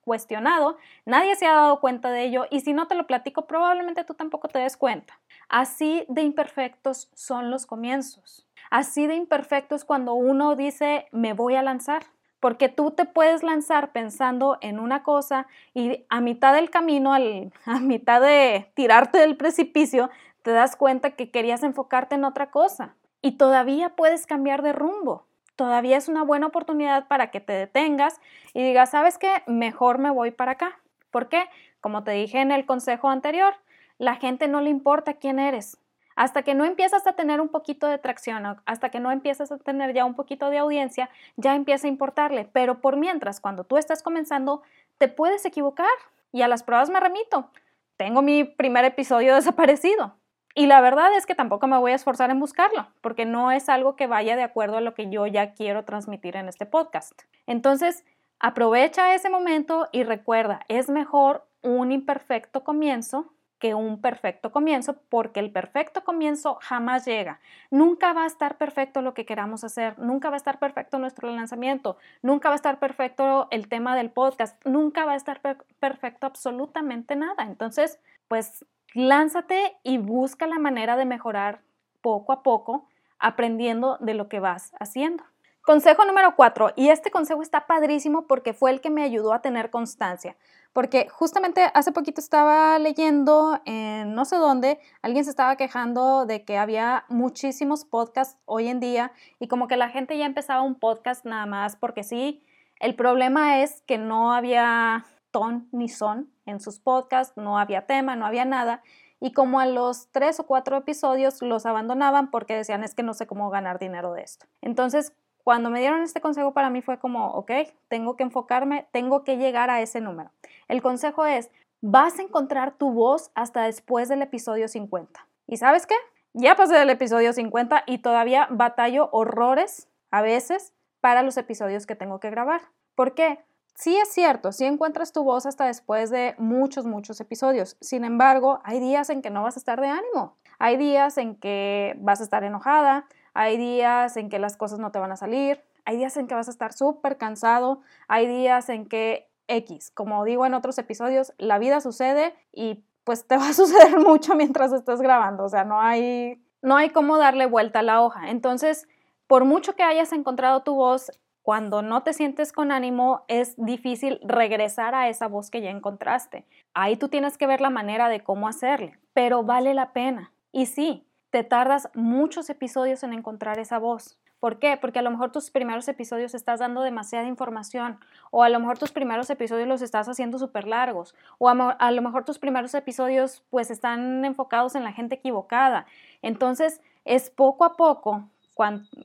cuestionado, 0.00 0.78
nadie 1.04 1.34
se 1.34 1.46
ha 1.46 1.54
dado 1.54 1.80
cuenta 1.80 2.10
de 2.10 2.24
ello 2.24 2.46
y 2.50 2.60
si 2.60 2.72
no 2.72 2.86
te 2.86 2.94
lo 2.94 3.06
platico 3.08 3.46
probablemente 3.46 4.04
tú 4.04 4.14
tampoco 4.14 4.48
te 4.48 4.60
des 4.60 4.76
cuenta. 4.76 5.18
Así 5.48 6.06
de 6.08 6.22
imperfectos 6.22 7.10
son 7.12 7.50
los 7.50 7.66
comienzos. 7.66 8.46
Así 8.70 9.06
de 9.06 9.14
imperfectos 9.16 9.84
cuando 9.84 10.14
uno 10.14 10.54
dice 10.54 11.08
me 11.10 11.32
voy 11.32 11.56
a 11.56 11.62
lanzar 11.62 12.04
porque 12.46 12.68
tú 12.68 12.92
te 12.92 13.06
puedes 13.06 13.42
lanzar 13.42 13.90
pensando 13.90 14.56
en 14.60 14.78
una 14.78 15.02
cosa 15.02 15.48
y 15.74 16.04
a 16.08 16.20
mitad 16.20 16.54
del 16.54 16.70
camino, 16.70 17.12
a 17.64 17.80
mitad 17.80 18.20
de 18.20 18.70
tirarte 18.74 19.18
del 19.18 19.36
precipicio, 19.36 20.10
te 20.42 20.52
das 20.52 20.76
cuenta 20.76 21.16
que 21.16 21.32
querías 21.32 21.64
enfocarte 21.64 22.14
en 22.14 22.24
otra 22.24 22.52
cosa 22.52 22.94
y 23.20 23.32
todavía 23.32 23.96
puedes 23.96 24.28
cambiar 24.28 24.62
de 24.62 24.72
rumbo. 24.72 25.26
Todavía 25.56 25.96
es 25.96 26.08
una 26.08 26.22
buena 26.22 26.46
oportunidad 26.46 27.08
para 27.08 27.32
que 27.32 27.40
te 27.40 27.52
detengas 27.52 28.20
y 28.54 28.62
digas, 28.62 28.90
¿sabes 28.90 29.18
qué? 29.18 29.42
Mejor 29.48 29.98
me 29.98 30.10
voy 30.10 30.30
para 30.30 30.52
acá. 30.52 30.78
¿Por 31.10 31.28
qué? 31.28 31.46
Como 31.80 32.04
te 32.04 32.12
dije 32.12 32.40
en 32.40 32.52
el 32.52 32.64
consejo 32.64 33.08
anterior, 33.08 33.54
la 33.98 34.14
gente 34.14 34.46
no 34.46 34.60
le 34.60 34.70
importa 34.70 35.14
quién 35.14 35.40
eres, 35.40 35.78
hasta 36.16 36.42
que 36.42 36.54
no 36.54 36.64
empiezas 36.64 37.06
a 37.06 37.12
tener 37.12 37.40
un 37.40 37.48
poquito 37.48 37.86
de 37.86 37.98
tracción, 37.98 38.56
hasta 38.64 38.88
que 38.88 39.00
no 39.00 39.12
empiezas 39.12 39.52
a 39.52 39.58
tener 39.58 39.94
ya 39.94 40.04
un 40.04 40.14
poquito 40.14 40.50
de 40.50 40.58
audiencia, 40.58 41.10
ya 41.36 41.54
empieza 41.54 41.86
a 41.86 41.90
importarle. 41.90 42.48
Pero 42.52 42.80
por 42.80 42.96
mientras, 42.96 43.38
cuando 43.38 43.64
tú 43.64 43.76
estás 43.76 44.02
comenzando, 44.02 44.62
te 44.98 45.08
puedes 45.08 45.44
equivocar. 45.44 45.86
Y 46.32 46.42
a 46.42 46.48
las 46.48 46.62
pruebas 46.62 46.90
me 46.90 47.00
remito. 47.00 47.50
Tengo 47.96 48.22
mi 48.22 48.44
primer 48.44 48.84
episodio 48.86 49.34
desaparecido. 49.36 50.16
Y 50.54 50.66
la 50.66 50.80
verdad 50.80 51.14
es 51.14 51.26
que 51.26 51.34
tampoco 51.34 51.66
me 51.66 51.76
voy 51.76 51.92
a 51.92 51.96
esforzar 51.96 52.30
en 52.30 52.40
buscarlo, 52.40 52.88
porque 53.02 53.26
no 53.26 53.52
es 53.52 53.68
algo 53.68 53.94
que 53.94 54.06
vaya 54.06 54.36
de 54.36 54.42
acuerdo 54.42 54.78
a 54.78 54.80
lo 54.80 54.94
que 54.94 55.10
yo 55.10 55.26
ya 55.26 55.52
quiero 55.52 55.84
transmitir 55.84 56.34
en 56.34 56.48
este 56.48 56.64
podcast. 56.64 57.12
Entonces, 57.46 58.06
aprovecha 58.40 59.14
ese 59.14 59.28
momento 59.28 59.86
y 59.92 60.02
recuerda, 60.02 60.60
es 60.68 60.88
mejor 60.88 61.46
un 61.60 61.92
imperfecto 61.92 62.64
comienzo 62.64 63.34
que 63.58 63.74
un 63.74 64.00
perfecto 64.00 64.52
comienzo, 64.52 64.96
porque 65.08 65.40
el 65.40 65.50
perfecto 65.50 66.04
comienzo 66.04 66.58
jamás 66.60 67.04
llega. 67.06 67.40
Nunca 67.70 68.12
va 68.12 68.24
a 68.24 68.26
estar 68.26 68.58
perfecto 68.58 69.02
lo 69.02 69.14
que 69.14 69.24
queramos 69.24 69.64
hacer, 69.64 69.98
nunca 69.98 70.28
va 70.28 70.36
a 70.36 70.38
estar 70.38 70.58
perfecto 70.58 70.98
nuestro 70.98 71.30
lanzamiento, 71.30 71.96
nunca 72.22 72.48
va 72.48 72.54
a 72.54 72.56
estar 72.56 72.78
perfecto 72.78 73.48
el 73.50 73.68
tema 73.68 73.96
del 73.96 74.10
podcast, 74.10 74.62
nunca 74.66 75.04
va 75.04 75.12
a 75.12 75.16
estar 75.16 75.40
perfecto 75.80 76.26
absolutamente 76.26 77.16
nada. 77.16 77.44
Entonces, 77.44 77.98
pues 78.28 78.66
lánzate 78.94 79.76
y 79.82 79.98
busca 79.98 80.46
la 80.46 80.58
manera 80.58 80.96
de 80.96 81.04
mejorar 81.04 81.60
poco 82.00 82.32
a 82.32 82.42
poco, 82.42 82.88
aprendiendo 83.18 83.96
de 84.00 84.14
lo 84.14 84.28
que 84.28 84.40
vas 84.40 84.72
haciendo. 84.78 85.24
Consejo 85.66 86.04
número 86.04 86.36
cuatro, 86.36 86.70
y 86.76 86.90
este 86.90 87.10
consejo 87.10 87.42
está 87.42 87.66
padrísimo 87.66 88.28
porque 88.28 88.52
fue 88.52 88.70
el 88.70 88.80
que 88.80 88.88
me 88.88 89.02
ayudó 89.02 89.32
a 89.32 89.42
tener 89.42 89.68
constancia, 89.68 90.36
porque 90.72 91.08
justamente 91.08 91.72
hace 91.74 91.90
poquito 91.90 92.20
estaba 92.20 92.78
leyendo 92.78 93.60
en 93.64 94.14
no 94.14 94.24
sé 94.26 94.36
dónde, 94.36 94.78
alguien 95.02 95.24
se 95.24 95.30
estaba 95.30 95.56
quejando 95.56 96.24
de 96.24 96.44
que 96.44 96.56
había 96.56 97.04
muchísimos 97.08 97.84
podcasts 97.84 98.38
hoy 98.44 98.68
en 98.68 98.78
día 98.78 99.10
y 99.40 99.48
como 99.48 99.66
que 99.66 99.76
la 99.76 99.88
gente 99.88 100.16
ya 100.16 100.26
empezaba 100.26 100.62
un 100.62 100.76
podcast 100.76 101.24
nada 101.24 101.46
más 101.46 101.74
porque 101.74 102.04
sí, 102.04 102.44
el 102.78 102.94
problema 102.94 103.60
es 103.60 103.82
que 103.88 103.98
no 103.98 104.32
había 104.32 105.04
ton 105.32 105.68
ni 105.72 105.88
son 105.88 106.30
en 106.44 106.60
sus 106.60 106.78
podcasts, 106.78 107.36
no 107.36 107.58
había 107.58 107.86
tema, 107.86 108.14
no 108.14 108.24
había 108.24 108.44
nada. 108.44 108.84
Y 109.18 109.32
como 109.32 109.58
a 109.58 109.66
los 109.66 110.12
tres 110.12 110.38
o 110.38 110.46
cuatro 110.46 110.76
episodios 110.76 111.42
los 111.42 111.66
abandonaban 111.66 112.30
porque 112.30 112.54
decían 112.54 112.84
es 112.84 112.94
que 112.94 113.02
no 113.02 113.14
sé 113.14 113.26
cómo 113.26 113.50
ganar 113.50 113.80
dinero 113.80 114.12
de 114.12 114.22
esto. 114.22 114.46
Entonces, 114.60 115.12
cuando 115.46 115.70
me 115.70 115.78
dieron 115.78 116.02
este 116.02 116.20
consejo 116.20 116.52
para 116.52 116.70
mí 116.70 116.82
fue 116.82 116.98
como, 116.98 117.28
ok, 117.28 117.52
tengo 117.86 118.16
que 118.16 118.24
enfocarme, 118.24 118.88
tengo 118.90 119.22
que 119.22 119.36
llegar 119.36 119.70
a 119.70 119.80
ese 119.80 120.00
número. 120.00 120.32
El 120.66 120.82
consejo 120.82 121.24
es, 121.24 121.52
vas 121.80 122.18
a 122.18 122.22
encontrar 122.22 122.72
tu 122.76 122.90
voz 122.90 123.30
hasta 123.36 123.62
después 123.62 124.08
del 124.08 124.22
episodio 124.22 124.66
50. 124.66 125.24
¿Y 125.46 125.58
sabes 125.58 125.86
qué? 125.86 125.94
Ya 126.32 126.56
pasé 126.56 126.74
del 126.74 126.90
episodio 126.90 127.32
50 127.32 127.84
y 127.86 127.98
todavía 127.98 128.48
batallo 128.50 129.08
horrores 129.12 129.86
a 130.10 130.20
veces 130.20 130.72
para 131.00 131.22
los 131.22 131.36
episodios 131.36 131.86
que 131.86 131.94
tengo 131.94 132.18
que 132.18 132.30
grabar. 132.30 132.62
¿Por 132.96 133.14
qué? 133.14 133.38
Sí 133.76 133.96
es 133.96 134.08
cierto, 134.08 134.50
sí 134.50 134.64
encuentras 134.64 135.12
tu 135.12 135.22
voz 135.22 135.46
hasta 135.46 135.66
después 135.66 136.10
de 136.10 136.34
muchos, 136.38 136.86
muchos 136.86 137.20
episodios. 137.20 137.76
Sin 137.80 138.04
embargo, 138.04 138.58
hay 138.64 138.80
días 138.80 139.10
en 139.10 139.22
que 139.22 139.30
no 139.30 139.44
vas 139.44 139.54
a 139.54 139.60
estar 139.60 139.80
de 139.80 139.86
ánimo. 139.86 140.34
Hay 140.58 140.76
días 140.76 141.18
en 141.18 141.36
que 141.36 141.94
vas 142.00 142.20
a 142.20 142.24
estar 142.24 142.42
enojada, 142.42 143.06
hay 143.36 143.58
días 143.58 144.16
en 144.16 144.30
que 144.30 144.38
las 144.38 144.56
cosas 144.56 144.78
no 144.78 144.90
te 144.90 144.98
van 144.98 145.12
a 145.12 145.16
salir, 145.16 145.60
hay 145.84 145.98
días 145.98 146.16
en 146.16 146.26
que 146.26 146.34
vas 146.34 146.48
a 146.48 146.50
estar 146.50 146.72
súper 146.72 147.18
cansado, 147.18 147.82
hay 148.08 148.26
días 148.26 148.70
en 148.70 148.88
que 148.88 149.28
X, 149.46 149.90
como 149.90 150.24
digo 150.24 150.46
en 150.46 150.54
otros 150.54 150.78
episodios, 150.78 151.34
la 151.36 151.58
vida 151.58 151.82
sucede 151.82 152.34
y 152.50 152.82
pues 153.04 153.26
te 153.26 153.36
va 153.38 153.50
a 153.50 153.52
suceder 153.52 153.98
mucho 153.98 154.34
mientras 154.34 154.72
estés 154.72 155.02
grabando, 155.02 155.44
o 155.44 155.48
sea, 155.50 155.64
no 155.64 155.80
hay, 155.80 156.42
no 156.62 156.76
hay 156.76 156.88
cómo 156.88 157.18
darle 157.18 157.44
vuelta 157.44 157.80
a 157.80 157.82
la 157.82 158.00
hoja. 158.00 158.30
Entonces, 158.30 158.88
por 159.26 159.44
mucho 159.44 159.74
que 159.74 159.82
hayas 159.82 160.12
encontrado 160.12 160.62
tu 160.62 160.74
voz, 160.74 161.12
cuando 161.42 161.82
no 161.82 162.02
te 162.02 162.14
sientes 162.14 162.52
con 162.52 162.72
ánimo, 162.72 163.24
es 163.28 163.54
difícil 163.56 164.18
regresar 164.24 164.94
a 164.94 165.08
esa 165.08 165.28
voz 165.28 165.50
que 165.50 165.60
ya 165.60 165.70
encontraste. 165.70 166.46
Ahí 166.72 166.96
tú 166.96 167.08
tienes 167.08 167.36
que 167.36 167.46
ver 167.46 167.60
la 167.60 167.70
manera 167.70 168.08
de 168.08 168.24
cómo 168.24 168.48
hacerle, 168.48 168.98
pero 169.12 169.44
vale 169.44 169.74
la 169.74 169.92
pena. 169.92 170.32
Y 170.50 170.66
sí, 170.66 171.05
te 171.36 171.44
tardas 171.44 171.90
muchos 171.92 172.48
episodios 172.48 173.02
en 173.02 173.12
encontrar 173.12 173.58
esa 173.58 173.78
voz. 173.78 174.18
¿Por 174.40 174.58
qué? 174.58 174.78
Porque 174.78 175.00
a 175.00 175.02
lo 175.02 175.10
mejor 175.10 175.32
tus 175.32 175.50
primeros 175.50 175.86
episodios 175.86 176.34
estás 176.34 176.60
dando 176.60 176.80
demasiada 176.80 177.26
información 177.26 177.98
o 178.30 178.42
a 178.42 178.48
lo 178.48 178.58
mejor 178.58 178.78
tus 178.78 178.90
primeros 178.90 179.28
episodios 179.28 179.68
los 179.68 179.82
estás 179.82 180.08
haciendo 180.08 180.38
súper 180.38 180.66
largos 180.66 181.14
o 181.36 181.50
a, 181.50 181.90
lo 181.90 182.00
mejor 182.00 182.24
tus 182.24 182.38
primeros 182.38 182.72
episodios 182.72 183.44
pues 183.50 183.70
están 183.70 184.24
enfocados 184.24 184.76
en 184.76 184.84
la 184.84 184.94
gente 184.94 185.16
equivocada. 185.16 185.84
Entonces 186.22 186.80
es 187.04 187.28
poco 187.28 187.66
a 187.66 187.76
poco 187.76 188.30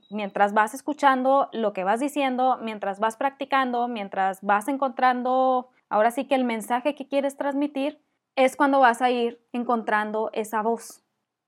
mientras 0.08 0.54
vas 0.54 0.72
escuchando 0.72 1.50
lo 1.52 1.74
que 1.74 1.84
vas 1.84 2.00
diciendo, 2.00 2.58
mientras 2.62 2.98
vas 2.98 3.18
practicando, 3.18 3.88
mientras 3.88 4.40
vas 4.40 4.68
encontrando, 4.68 5.68
ahora 5.90 6.10
sí 6.10 6.24
que 6.24 6.34
el 6.34 6.44
mensaje 6.44 6.94
que 6.94 7.06
quieres 7.06 7.36
transmitir, 7.36 8.00
es 8.36 8.56
cuando 8.56 8.80
vas 8.80 9.02
a 9.02 9.10
ir 9.10 9.38
encontrando 9.52 10.30
esa 10.32 10.62
voz. 10.62 11.01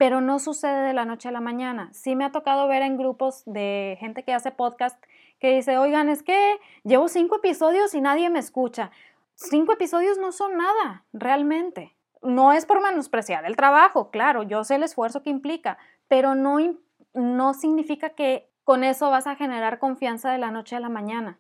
Pero 0.04 0.20
no 0.20 0.38
sucede 0.38 0.88
de 0.88 0.92
la 0.92 1.06
noche 1.06 1.30
a 1.30 1.32
la 1.32 1.40
mañana. 1.40 1.88
Sí 1.94 2.14
me 2.14 2.26
ha 2.26 2.30
tocado 2.30 2.68
ver 2.68 2.82
en 2.82 2.98
grupos 2.98 3.42
de 3.46 3.96
gente 4.00 4.22
que 4.22 4.34
hace 4.34 4.50
podcast 4.50 5.02
que 5.40 5.54
dice, 5.54 5.78
oigan, 5.78 6.10
es 6.10 6.22
que 6.22 6.60
llevo 6.82 7.08
cinco 7.08 7.36
episodios 7.36 7.94
y 7.94 8.02
nadie 8.02 8.28
me 8.28 8.38
escucha. 8.38 8.90
Cinco 9.34 9.72
episodios 9.72 10.18
no 10.18 10.30
son 10.30 10.58
nada, 10.58 11.04
realmente. 11.14 11.96
No 12.20 12.52
es 12.52 12.66
por 12.66 12.82
menospreciar 12.82 13.46
el 13.46 13.56
trabajo, 13.56 14.10
claro, 14.10 14.42
yo 14.42 14.62
sé 14.62 14.74
el 14.74 14.82
esfuerzo 14.82 15.22
que 15.22 15.30
implica, 15.30 15.78
pero 16.06 16.34
no, 16.34 16.58
no 17.14 17.54
significa 17.54 18.10
que 18.10 18.46
con 18.62 18.84
eso 18.84 19.08
vas 19.08 19.26
a 19.26 19.36
generar 19.36 19.78
confianza 19.78 20.30
de 20.30 20.36
la 20.36 20.50
noche 20.50 20.76
a 20.76 20.80
la 20.80 20.90
mañana. 20.90 21.38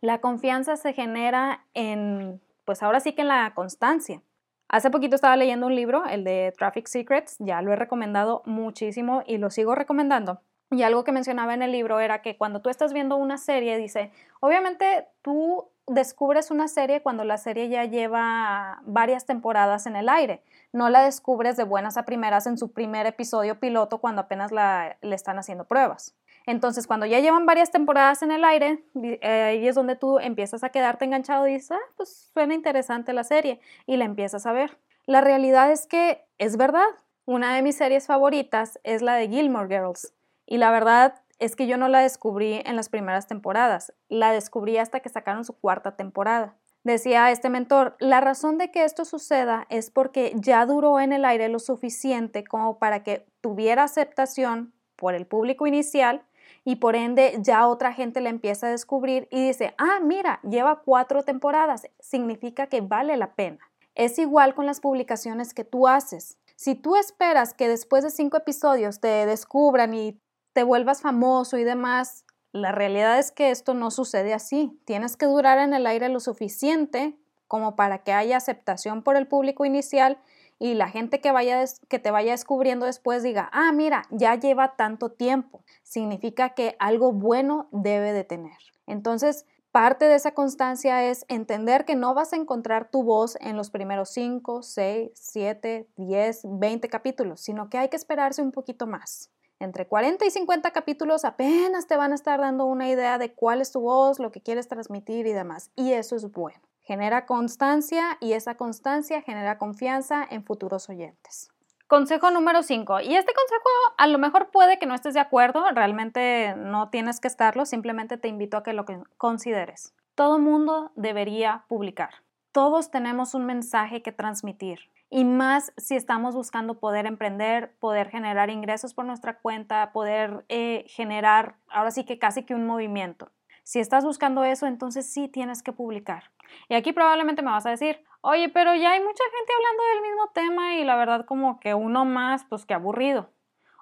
La 0.00 0.22
confianza 0.22 0.76
se 0.76 0.94
genera 0.94 1.66
en, 1.74 2.40
pues 2.64 2.82
ahora 2.82 3.00
sí 3.00 3.12
que 3.12 3.20
en 3.20 3.28
la 3.28 3.52
constancia. 3.54 4.22
Hace 4.68 4.90
poquito 4.90 5.14
estaba 5.14 5.36
leyendo 5.36 5.66
un 5.66 5.74
libro, 5.74 6.04
el 6.04 6.24
de 6.24 6.52
Traffic 6.56 6.86
Secrets, 6.88 7.36
ya 7.38 7.62
lo 7.62 7.72
he 7.72 7.76
recomendado 7.76 8.42
muchísimo 8.44 9.22
y 9.26 9.38
lo 9.38 9.48
sigo 9.48 9.74
recomendando. 9.74 10.42
Y 10.70 10.82
algo 10.82 11.04
que 11.04 11.12
mencionaba 11.12 11.54
en 11.54 11.62
el 11.62 11.72
libro 11.72 12.00
era 12.00 12.20
que 12.20 12.36
cuando 12.36 12.60
tú 12.60 12.68
estás 12.68 12.92
viendo 12.92 13.16
una 13.16 13.38
serie, 13.38 13.78
dice, 13.78 14.12
obviamente 14.40 15.08
tú 15.22 15.70
descubres 15.86 16.50
una 16.50 16.68
serie 16.68 17.00
cuando 17.00 17.24
la 17.24 17.38
serie 17.38 17.70
ya 17.70 17.86
lleva 17.86 18.82
varias 18.84 19.24
temporadas 19.24 19.86
en 19.86 19.96
el 19.96 20.10
aire. 20.10 20.42
No 20.74 20.90
la 20.90 21.02
descubres 21.02 21.56
de 21.56 21.64
buenas 21.64 21.96
a 21.96 22.04
primeras 22.04 22.46
en 22.46 22.58
su 22.58 22.70
primer 22.72 23.06
episodio 23.06 23.58
piloto 23.58 24.02
cuando 24.02 24.20
apenas 24.20 24.52
le 24.52 25.14
están 25.14 25.38
haciendo 25.38 25.64
pruebas. 25.64 26.14
Entonces, 26.48 26.86
cuando 26.86 27.04
ya 27.04 27.20
llevan 27.20 27.44
varias 27.44 27.70
temporadas 27.70 28.22
en 28.22 28.30
el 28.30 28.42
aire, 28.42 28.82
eh, 28.94 29.42
ahí 29.42 29.68
es 29.68 29.74
donde 29.74 29.96
tú 29.96 30.18
empiezas 30.18 30.64
a 30.64 30.70
quedarte 30.70 31.04
enganchado 31.04 31.46
y 31.46 31.52
dices, 31.52 31.72
ah, 31.72 31.92
pues 31.98 32.30
suena 32.32 32.54
interesante 32.54 33.12
la 33.12 33.22
serie 33.22 33.60
y 33.84 33.98
la 33.98 34.06
empiezas 34.06 34.46
a 34.46 34.52
ver. 34.52 34.78
La 35.04 35.20
realidad 35.20 35.70
es 35.70 35.86
que 35.86 36.24
es 36.38 36.56
verdad. 36.56 36.86
Una 37.26 37.54
de 37.54 37.60
mis 37.60 37.76
series 37.76 38.06
favoritas 38.06 38.80
es 38.82 39.02
la 39.02 39.16
de 39.16 39.28
Gilmore 39.28 39.68
Girls. 39.68 40.14
Y 40.46 40.56
la 40.56 40.70
verdad 40.70 41.20
es 41.38 41.54
que 41.54 41.66
yo 41.66 41.76
no 41.76 41.86
la 41.88 42.00
descubrí 42.00 42.62
en 42.64 42.76
las 42.76 42.88
primeras 42.88 43.26
temporadas, 43.26 43.92
la 44.08 44.32
descubrí 44.32 44.78
hasta 44.78 45.00
que 45.00 45.10
sacaron 45.10 45.44
su 45.44 45.52
cuarta 45.52 45.96
temporada. 45.96 46.56
Decía 46.82 47.30
este 47.30 47.50
mentor, 47.50 47.94
la 47.98 48.22
razón 48.22 48.56
de 48.56 48.70
que 48.70 48.84
esto 48.84 49.04
suceda 49.04 49.66
es 49.68 49.90
porque 49.90 50.32
ya 50.34 50.64
duró 50.64 50.98
en 50.98 51.12
el 51.12 51.26
aire 51.26 51.50
lo 51.50 51.58
suficiente 51.58 52.42
como 52.42 52.78
para 52.78 53.02
que 53.02 53.26
tuviera 53.42 53.82
aceptación 53.82 54.72
por 54.96 55.14
el 55.14 55.26
público 55.26 55.66
inicial 55.66 56.24
y 56.64 56.76
por 56.76 56.96
ende 56.96 57.38
ya 57.40 57.66
otra 57.66 57.92
gente 57.92 58.20
la 58.20 58.30
empieza 58.30 58.66
a 58.66 58.70
descubrir 58.70 59.28
y 59.30 59.46
dice, 59.46 59.74
ah, 59.78 60.00
mira, 60.02 60.40
lleva 60.42 60.82
cuatro 60.84 61.22
temporadas, 61.22 61.86
significa 62.00 62.66
que 62.66 62.80
vale 62.80 63.16
la 63.16 63.34
pena. 63.34 63.58
Es 63.94 64.18
igual 64.18 64.54
con 64.54 64.66
las 64.66 64.80
publicaciones 64.80 65.54
que 65.54 65.64
tú 65.64 65.88
haces. 65.88 66.38
Si 66.56 66.74
tú 66.74 66.96
esperas 66.96 67.54
que 67.54 67.68
después 67.68 68.04
de 68.04 68.10
cinco 68.10 68.36
episodios 68.36 69.00
te 69.00 69.26
descubran 69.26 69.94
y 69.94 70.20
te 70.52 70.62
vuelvas 70.62 71.02
famoso 71.02 71.56
y 71.56 71.64
demás, 71.64 72.24
la 72.52 72.72
realidad 72.72 73.18
es 73.18 73.30
que 73.30 73.50
esto 73.50 73.74
no 73.74 73.90
sucede 73.90 74.34
así. 74.34 74.80
Tienes 74.84 75.16
que 75.16 75.26
durar 75.26 75.58
en 75.58 75.74
el 75.74 75.86
aire 75.86 76.08
lo 76.08 76.20
suficiente 76.20 77.16
como 77.46 77.76
para 77.76 78.02
que 78.02 78.12
haya 78.12 78.36
aceptación 78.36 79.02
por 79.02 79.16
el 79.16 79.26
público 79.26 79.64
inicial 79.64 80.18
y 80.58 80.74
la 80.74 80.88
gente 80.88 81.20
que, 81.20 81.30
vaya 81.30 81.64
que 81.88 81.98
te 81.98 82.10
vaya 82.10 82.32
descubriendo 82.32 82.86
después 82.86 83.22
diga, 83.22 83.48
ah, 83.52 83.72
mira, 83.72 84.04
ya 84.10 84.34
lleva 84.34 84.76
tanto 84.76 85.10
tiempo. 85.10 85.62
Significa 85.82 86.50
que 86.50 86.76
algo 86.78 87.12
bueno 87.12 87.68
debe 87.70 88.12
de 88.12 88.24
tener. 88.24 88.58
Entonces, 88.86 89.46
parte 89.70 90.06
de 90.06 90.16
esa 90.16 90.32
constancia 90.32 91.04
es 91.04 91.24
entender 91.28 91.84
que 91.84 91.94
no 91.94 92.14
vas 92.14 92.32
a 92.32 92.36
encontrar 92.36 92.90
tu 92.90 93.04
voz 93.04 93.36
en 93.40 93.56
los 93.56 93.70
primeros 93.70 94.10
5, 94.10 94.62
6, 94.62 95.10
7, 95.14 95.88
10, 95.96 96.40
20 96.44 96.88
capítulos, 96.88 97.40
sino 97.40 97.70
que 97.70 97.78
hay 97.78 97.88
que 97.88 97.96
esperarse 97.96 98.42
un 98.42 98.50
poquito 98.50 98.86
más. 98.86 99.30
Entre 99.60 99.86
40 99.86 100.24
y 100.24 100.30
50 100.30 100.70
capítulos 100.70 101.24
apenas 101.24 101.86
te 101.86 101.96
van 101.96 102.12
a 102.12 102.14
estar 102.14 102.40
dando 102.40 102.66
una 102.66 102.88
idea 102.88 103.18
de 103.18 103.32
cuál 103.34 103.60
es 103.60 103.72
tu 103.72 103.80
voz, 103.80 104.20
lo 104.20 104.30
que 104.30 104.40
quieres 104.40 104.68
transmitir 104.68 105.26
y 105.26 105.32
demás. 105.32 105.70
Y 105.74 105.92
eso 105.92 106.14
es 106.16 106.30
bueno. 106.30 106.67
Genera 106.88 107.26
constancia 107.26 108.16
y 108.18 108.32
esa 108.32 108.54
constancia 108.54 109.20
genera 109.20 109.58
confianza 109.58 110.26
en 110.30 110.42
futuros 110.42 110.88
oyentes. 110.88 111.50
Consejo 111.86 112.30
número 112.30 112.62
5. 112.62 113.00
Y 113.00 113.14
este 113.14 113.34
consejo 113.34 113.68
a 113.98 114.06
lo 114.06 114.16
mejor 114.16 114.50
puede 114.50 114.78
que 114.78 114.86
no 114.86 114.94
estés 114.94 115.12
de 115.12 115.20
acuerdo, 115.20 115.66
realmente 115.74 116.54
no 116.56 116.88
tienes 116.88 117.20
que 117.20 117.28
estarlo, 117.28 117.66
simplemente 117.66 118.16
te 118.16 118.28
invito 118.28 118.56
a 118.56 118.62
que 118.62 118.72
lo 118.72 118.86
consideres. 119.18 119.92
Todo 120.14 120.38
mundo 120.38 120.90
debería 120.96 121.66
publicar. 121.68 122.22
Todos 122.52 122.90
tenemos 122.90 123.34
un 123.34 123.44
mensaje 123.44 124.00
que 124.00 124.12
transmitir 124.12 124.78
y 125.10 125.26
más 125.26 125.74
si 125.76 125.94
estamos 125.94 126.34
buscando 126.34 126.80
poder 126.80 127.04
emprender, 127.04 127.70
poder 127.80 128.08
generar 128.08 128.48
ingresos 128.48 128.94
por 128.94 129.04
nuestra 129.04 129.40
cuenta, 129.40 129.92
poder 129.92 130.46
eh, 130.48 130.86
generar 130.88 131.56
ahora 131.68 131.90
sí 131.90 132.04
que 132.04 132.18
casi 132.18 132.44
que 132.44 132.54
un 132.54 132.66
movimiento. 132.66 133.30
Si 133.68 133.80
estás 133.80 134.02
buscando 134.02 134.44
eso, 134.44 134.66
entonces 134.66 135.12
sí 135.12 135.28
tienes 135.28 135.62
que 135.62 135.74
publicar. 135.74 136.30
Y 136.70 136.74
aquí 136.74 136.94
probablemente 136.94 137.42
me 137.42 137.50
vas 137.50 137.66
a 137.66 137.70
decir, 137.70 138.02
oye, 138.22 138.48
pero 138.48 138.74
ya 138.74 138.92
hay 138.92 139.00
mucha 139.00 139.22
gente 139.36 139.52
hablando 139.54 139.82
del 139.92 140.00
mismo 140.00 140.30
tema 140.32 140.74
y 140.76 140.84
la 140.84 140.96
verdad 140.96 141.26
como 141.26 141.60
que 141.60 141.74
uno 141.74 142.06
más, 142.06 142.46
pues 142.46 142.64
que 142.64 142.72
aburrido. 142.72 143.28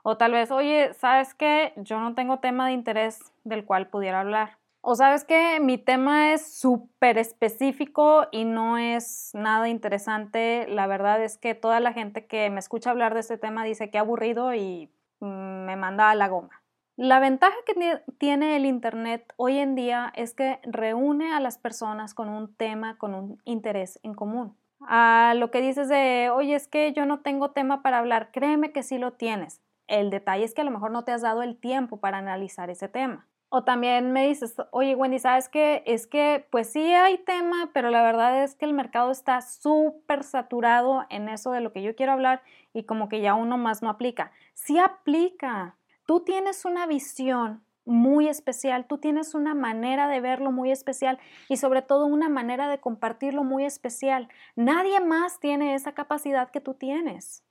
O 0.02 0.16
tal 0.16 0.32
vez, 0.32 0.50
oye, 0.50 0.92
¿sabes 0.94 1.34
qué? 1.34 1.72
Yo 1.76 2.00
no 2.00 2.16
tengo 2.16 2.40
tema 2.40 2.66
de 2.66 2.72
interés 2.72 3.32
del 3.44 3.64
cual 3.64 3.86
pudiera 3.86 4.22
hablar. 4.22 4.58
O 4.80 4.96
sabes 4.96 5.22
que 5.22 5.60
mi 5.60 5.78
tema 5.78 6.32
es 6.32 6.58
súper 6.58 7.16
específico 7.16 8.26
y 8.32 8.44
no 8.44 8.78
es 8.78 9.30
nada 9.34 9.68
interesante. 9.68 10.66
La 10.68 10.88
verdad 10.88 11.22
es 11.22 11.38
que 11.38 11.54
toda 11.54 11.78
la 11.78 11.92
gente 11.92 12.26
que 12.26 12.50
me 12.50 12.58
escucha 12.58 12.90
hablar 12.90 13.14
de 13.14 13.20
este 13.20 13.38
tema 13.38 13.62
dice 13.62 13.88
que 13.88 13.98
aburrido 13.98 14.52
y 14.52 14.90
mm, 15.20 15.64
me 15.64 15.76
manda 15.76 16.10
a 16.10 16.16
la 16.16 16.26
goma. 16.26 16.65
La 16.96 17.20
ventaja 17.20 17.54
que 17.66 18.00
tiene 18.16 18.56
el 18.56 18.64
Internet 18.64 19.34
hoy 19.36 19.58
en 19.58 19.74
día 19.74 20.10
es 20.16 20.32
que 20.32 20.60
reúne 20.62 21.34
a 21.34 21.40
las 21.40 21.58
personas 21.58 22.14
con 22.14 22.30
un 22.30 22.54
tema, 22.54 22.96
con 22.96 23.14
un 23.14 23.38
interés 23.44 24.00
en 24.02 24.14
común. 24.14 24.56
A 24.80 25.34
lo 25.36 25.50
que 25.50 25.60
dices 25.60 25.90
de, 25.90 26.30
oye, 26.32 26.54
es 26.54 26.68
que 26.68 26.94
yo 26.94 27.04
no 27.04 27.20
tengo 27.20 27.50
tema 27.50 27.82
para 27.82 27.98
hablar, 27.98 28.30
créeme 28.32 28.72
que 28.72 28.82
sí 28.82 28.96
lo 28.96 29.12
tienes. 29.12 29.60
El 29.88 30.08
detalle 30.08 30.44
es 30.44 30.54
que 30.54 30.62
a 30.62 30.64
lo 30.64 30.70
mejor 30.70 30.90
no 30.90 31.04
te 31.04 31.12
has 31.12 31.20
dado 31.20 31.42
el 31.42 31.58
tiempo 31.58 31.98
para 31.98 32.16
analizar 32.16 32.70
ese 32.70 32.88
tema. 32.88 33.26
O 33.50 33.62
también 33.62 34.12
me 34.12 34.26
dices, 34.26 34.56
oye 34.70 34.94
Wendy, 34.94 35.18
¿sabes 35.18 35.50
qué? 35.50 35.82
Es 35.84 36.06
que 36.06 36.46
pues 36.50 36.72
sí 36.72 36.94
hay 36.94 37.18
tema, 37.18 37.70
pero 37.74 37.90
la 37.90 38.02
verdad 38.02 38.42
es 38.42 38.54
que 38.54 38.64
el 38.64 38.72
mercado 38.72 39.10
está 39.10 39.42
súper 39.42 40.24
saturado 40.24 41.04
en 41.10 41.28
eso 41.28 41.52
de 41.52 41.60
lo 41.60 41.72
que 41.72 41.82
yo 41.82 41.94
quiero 41.94 42.12
hablar 42.12 42.42
y 42.72 42.84
como 42.84 43.10
que 43.10 43.20
ya 43.20 43.34
uno 43.34 43.58
más 43.58 43.82
no 43.82 43.90
aplica. 43.90 44.32
Sí 44.54 44.78
aplica. 44.78 45.76
Tú 46.06 46.20
tienes 46.20 46.64
una 46.64 46.86
visión 46.86 47.64
muy 47.84 48.28
especial, 48.28 48.86
tú 48.86 48.98
tienes 48.98 49.34
una 49.34 49.54
manera 49.54 50.08
de 50.08 50.20
verlo 50.20 50.52
muy 50.52 50.70
especial 50.70 51.18
y 51.48 51.56
sobre 51.56 51.82
todo 51.82 52.06
una 52.06 52.28
manera 52.28 52.68
de 52.68 52.78
compartirlo 52.78 53.44
muy 53.44 53.64
especial. 53.64 54.28
Nadie 54.54 55.00
más 55.00 55.40
tiene 55.40 55.74
esa 55.74 55.92
capacidad 55.92 56.50
que 56.50 56.60
tú 56.60 56.74
tienes. 56.74 57.44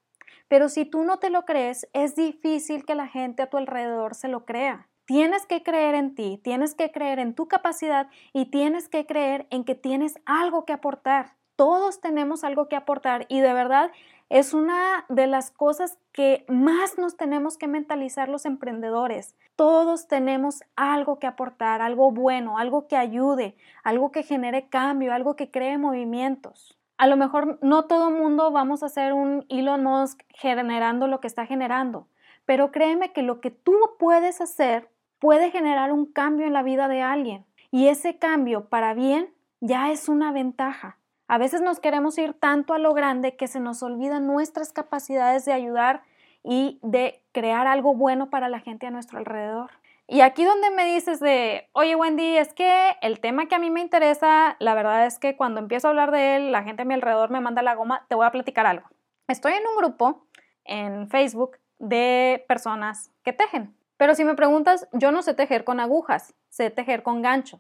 Pero 0.48 0.70
si 0.70 0.86
tú 0.86 1.04
no 1.04 1.18
te 1.18 1.30
lo 1.30 1.44
crees, 1.44 1.88
es 1.94 2.16
difícil 2.16 2.86
que 2.86 2.96
la 2.96 3.08
gente 3.08 3.44
a 3.44 3.50
tu 3.50 3.58
alrededor 3.58 4.16
se 4.16 4.28
lo 4.28 4.46
crea. 4.46 4.88
Tienes 5.06 5.46
que 5.46 5.62
creer 5.62 5.94
en 5.96 6.16
ti, 6.16 6.40
tienes 6.44 6.76
que 6.76 6.92
creer 6.92 7.20
en 7.20 7.36
tu 7.36 7.48
capacidad 7.48 8.10
y 8.34 8.46
tienes 8.46 8.90
que 8.90 9.06
creer 9.06 9.48
en 9.50 9.64
que 9.64 9.76
tienes 9.76 10.16
algo 10.26 10.66
que 10.66 10.74
aportar. 10.74 11.36
Todos 11.56 12.02
tenemos 12.02 12.44
algo 12.44 12.68
que 12.68 12.76
aportar 12.76 13.26
y 13.30 13.40
de 13.40 13.54
verdad 13.54 13.92
es 14.30 14.54
una 14.54 15.06
de 15.08 15.28
las 15.28 15.52
cosas 15.52 15.98
que 16.12 16.46
más 16.48 16.98
nos 16.98 17.16
tenemos 17.16 17.58
que 17.58 17.68
mentalizar 17.68 18.28
los 18.28 18.46
emprendedores. 18.46 19.36
Todos 19.56 20.08
tenemos 20.08 20.64
algo 20.76 21.20
que 21.20 21.28
aportar, 21.28 21.82
algo 21.82 22.12
bueno, 22.12 22.58
algo 22.58 22.88
que 22.88 22.98
ayude, 22.98 23.56
algo 23.84 24.12
que 24.12 24.24
genere 24.24 24.68
cambio, 24.68 25.14
algo 25.14 25.36
que 25.36 25.52
cree 25.52 25.78
movimientos. 25.78 26.78
A 26.98 27.08
lo 27.08 27.18
mejor 27.18 27.60
no 27.62 27.86
todo 27.86 28.10
mundo 28.10 28.52
vamos 28.52 28.82
a 28.82 28.90
ser 28.90 29.14
un 29.14 29.46
Elon 29.50 29.84
Musk 29.84 30.22
generando 30.30 31.08
lo 31.08 31.20
que 31.20 31.28
está 31.28 31.46
generando, 31.46 32.08
pero 32.46 32.72
créeme 32.72 33.12
que 33.12 33.22
lo 33.22 33.42
que 33.42 33.52
tú 33.52 33.76
puedes 34.00 34.42
hacer 34.42 34.90
puede 35.20 35.52
generar 35.52 35.92
un 35.92 36.06
cambio 36.06 36.48
en 36.48 36.54
la 36.54 36.64
vida 36.64 36.88
de 36.88 37.02
alguien. 37.02 37.46
Y 37.70 37.88
ese 37.90 38.18
cambio 38.18 38.70
para 38.70 38.94
bien 38.94 39.34
ya 39.60 39.92
es 39.92 40.08
una 40.08 40.32
ventaja. 40.32 40.98
A 41.28 41.38
veces 41.40 41.62
nos 41.62 41.80
queremos 41.80 42.18
ir 42.20 42.34
tanto 42.34 42.74
a 42.74 42.80
lo 42.80 42.94
grande 42.94 43.36
que 43.36 43.48
se 43.48 43.60
nos 43.60 43.82
olvidan 43.82 44.28
nuestras 44.28 44.72
capacidades 44.72 45.44
de 45.46 45.54
ayudar 45.54 46.04
y 46.44 46.80
de 46.84 47.24
crear 47.32 47.66
algo 47.66 47.96
bueno 47.96 48.30
para 48.30 48.48
la 48.48 48.60
gente 48.60 48.86
a 48.86 48.92
nuestro 48.92 49.18
alrededor. 49.18 49.72
Y 50.08 50.22
aquí 50.22 50.46
donde 50.46 50.70
me 50.70 50.86
dices 50.86 51.20
de, 51.20 51.68
oye 51.72 51.96
Wendy, 51.96 52.38
es 52.38 52.54
que 52.54 52.96
el 53.02 53.20
tema 53.20 53.48
que 53.48 53.56
a 53.56 53.60
mí 53.60 53.72
me 53.72 53.82
interesa, 53.82 54.56
la 54.60 54.76
verdad 54.76 55.08
es 55.08 55.18
que 55.18 55.36
cuando 55.36 55.60
empiezo 55.60 55.88
a 55.88 55.90
hablar 55.90 56.12
de 56.12 56.36
él, 56.36 56.52
la 56.52 56.62
gente 56.62 56.84
a 56.84 56.86
mi 56.86 56.94
alrededor 56.94 57.32
me 57.32 57.42
manda 57.42 57.64
la 57.64 57.74
goma, 57.74 58.06
te 58.08 58.14
voy 58.14 58.28
a 58.28 58.32
platicar 58.32 58.68
algo. 58.68 58.88
Estoy 59.28 59.54
en 59.54 59.66
un 59.66 59.78
grupo 59.78 60.28
en 60.64 61.10
Facebook 61.10 61.58
de 61.80 62.46
personas 62.48 63.12
que 63.24 63.34
tejen. 63.34 63.76
Pero 63.98 64.14
si 64.14 64.24
me 64.24 64.36
preguntas, 64.36 64.88
yo 64.92 65.12
no 65.12 65.24
sé 65.24 65.34
tejer 65.34 65.64
con 65.64 65.80
agujas, 65.80 66.36
sé 66.50 66.70
tejer 66.70 67.02
con 67.02 67.24
gancho. 67.24 67.60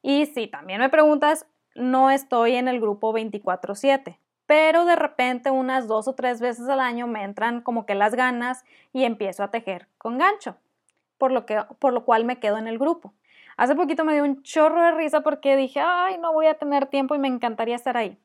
Y 0.00 0.26
si 0.26 0.46
también 0.46 0.78
me 0.78 0.90
preguntas, 0.90 1.46
no 1.74 2.10
estoy 2.10 2.56
en 2.56 2.68
el 2.68 2.80
grupo 2.80 3.12
24/7, 3.12 4.18
pero 4.46 4.84
de 4.84 4.96
repente 4.96 5.50
unas 5.50 5.86
dos 5.86 6.08
o 6.08 6.14
tres 6.14 6.40
veces 6.40 6.68
al 6.68 6.80
año 6.80 7.06
me 7.06 7.22
entran 7.22 7.60
como 7.60 7.86
que 7.86 7.94
las 7.94 8.14
ganas 8.14 8.64
y 8.92 9.04
empiezo 9.04 9.44
a 9.44 9.50
tejer 9.50 9.86
con 9.98 10.18
gancho, 10.18 10.56
por 11.18 11.30
lo, 11.30 11.46
que, 11.46 11.62
por 11.78 11.92
lo 11.92 12.04
cual 12.04 12.24
me 12.24 12.40
quedo 12.40 12.58
en 12.58 12.66
el 12.66 12.78
grupo. 12.78 13.12
Hace 13.56 13.74
poquito 13.74 14.04
me 14.04 14.14
dio 14.14 14.24
un 14.24 14.42
chorro 14.42 14.82
de 14.82 14.92
risa 14.92 15.20
porque 15.20 15.54
dije, 15.54 15.80
ay, 15.80 16.18
no 16.18 16.32
voy 16.32 16.46
a 16.46 16.54
tener 16.54 16.86
tiempo 16.86 17.14
y 17.14 17.18
me 17.18 17.28
encantaría 17.28 17.76
estar 17.76 17.96
ahí. 17.96 18.18